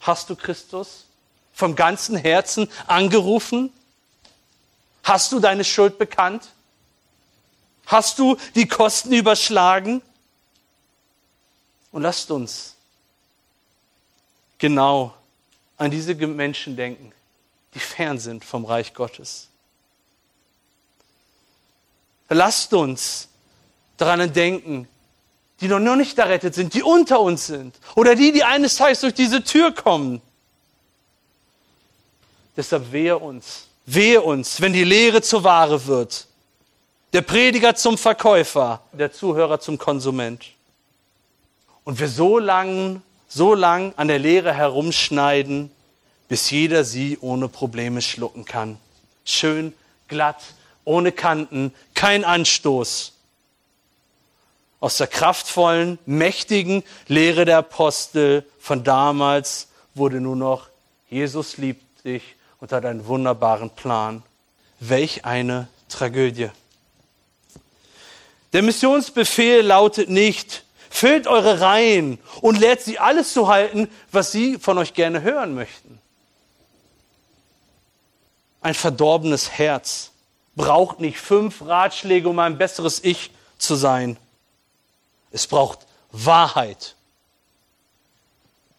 [0.00, 1.06] Hast du Christus
[1.54, 3.72] vom ganzen Herzen angerufen?
[5.02, 6.50] Hast du deine Schuld bekannt?
[7.86, 10.02] Hast du die Kosten überschlagen?
[11.92, 12.74] Und lasst uns
[14.58, 15.14] genau
[15.78, 17.12] an diese Menschen denken,
[17.74, 19.48] die fern sind vom Reich Gottes.
[22.28, 23.28] Lasst uns
[23.96, 24.88] daran denken,
[25.60, 29.14] die noch nicht errettet sind, die unter uns sind oder die, die eines Tages durch
[29.14, 30.20] diese Tür kommen.
[32.56, 36.26] Deshalb wehe uns, wehe uns, wenn die Lehre zur Ware wird,
[37.16, 40.44] der Prediger zum Verkäufer, der Zuhörer zum Konsument.
[41.82, 45.70] Und wir so lang, so lang an der Lehre herumschneiden,
[46.28, 48.76] bis jeder sie ohne Probleme schlucken kann.
[49.24, 49.72] Schön,
[50.08, 50.42] glatt,
[50.84, 53.14] ohne Kanten, kein Anstoß.
[54.80, 60.68] Aus der kraftvollen, mächtigen Lehre der Apostel von damals wurde nur noch,
[61.08, 64.22] Jesus liebt dich und hat einen wunderbaren Plan.
[64.80, 66.50] Welch eine Tragödie.
[68.56, 74.56] Der Missionsbefehl lautet nicht, füllt eure Reihen und lehrt sie alles zu halten, was sie
[74.56, 76.00] von euch gerne hören möchten.
[78.62, 80.10] Ein verdorbenes Herz
[80.54, 84.16] braucht nicht fünf Ratschläge, um ein besseres Ich zu sein.
[85.32, 85.80] Es braucht
[86.10, 86.94] Wahrheit.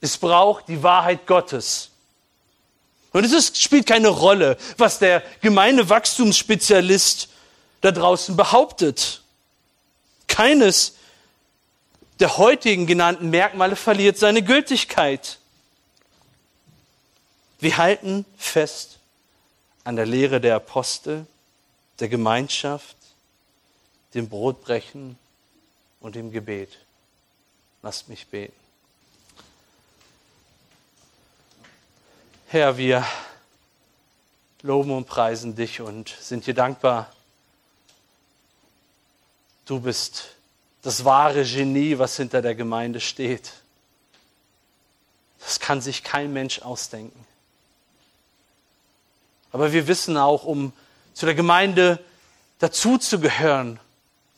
[0.02, 1.92] Es braucht die Wahrheit Gottes.
[3.14, 7.30] Und es ist, spielt keine Rolle, was der Gemeindewachstumsspezialist
[7.82, 9.22] da draußen behauptet.
[10.28, 10.96] Keines
[12.20, 15.40] der heutigen genannten Merkmale verliert seine Gültigkeit.
[17.60, 19.00] Wir halten fest
[19.84, 21.26] an der Lehre der Apostel,
[22.00, 22.96] der Gemeinschaft,
[24.14, 25.18] dem Brotbrechen
[26.00, 26.80] und im Gebet.
[27.82, 28.54] Lasst mich beten.
[32.48, 33.06] Herr, wir
[34.62, 37.12] loben und preisen dich und sind dir dankbar.
[39.68, 40.30] Du bist
[40.82, 43.52] das wahre Genie, was hinter der Gemeinde steht.
[45.40, 47.26] Das kann sich kein Mensch ausdenken.
[49.52, 50.72] Aber wir wissen auch, um
[51.14, 52.00] zu der Gemeinde
[52.60, 53.80] dazuzugehören,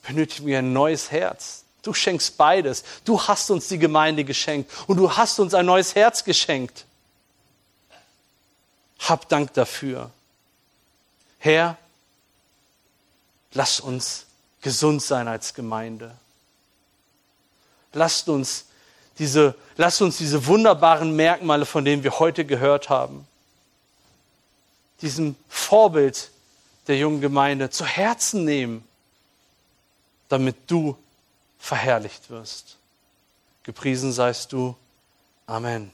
[0.02, 1.64] benötigen wir ein neues Herz.
[1.84, 2.84] Du schenkst beides.
[3.06, 6.86] Du hast uns die Gemeinde geschenkt und du hast uns ein neues Herz geschenkt.
[8.98, 10.10] Hab Dank dafür.
[11.38, 11.78] Herr,
[13.54, 14.26] lass uns
[14.62, 16.16] gesund sein als Gemeinde.
[17.94, 18.66] Lasst uns
[19.18, 23.28] diese, lasst uns diese wunderbaren Merkmale, von denen wir heute gehört haben,
[25.02, 26.32] diesem Vorbild
[26.88, 28.84] der jungen Gemeinde zu Herzen nehmen
[30.30, 30.96] damit du
[31.58, 32.78] verherrlicht wirst.
[33.64, 34.76] Gepriesen seist du.
[35.46, 35.92] Amen.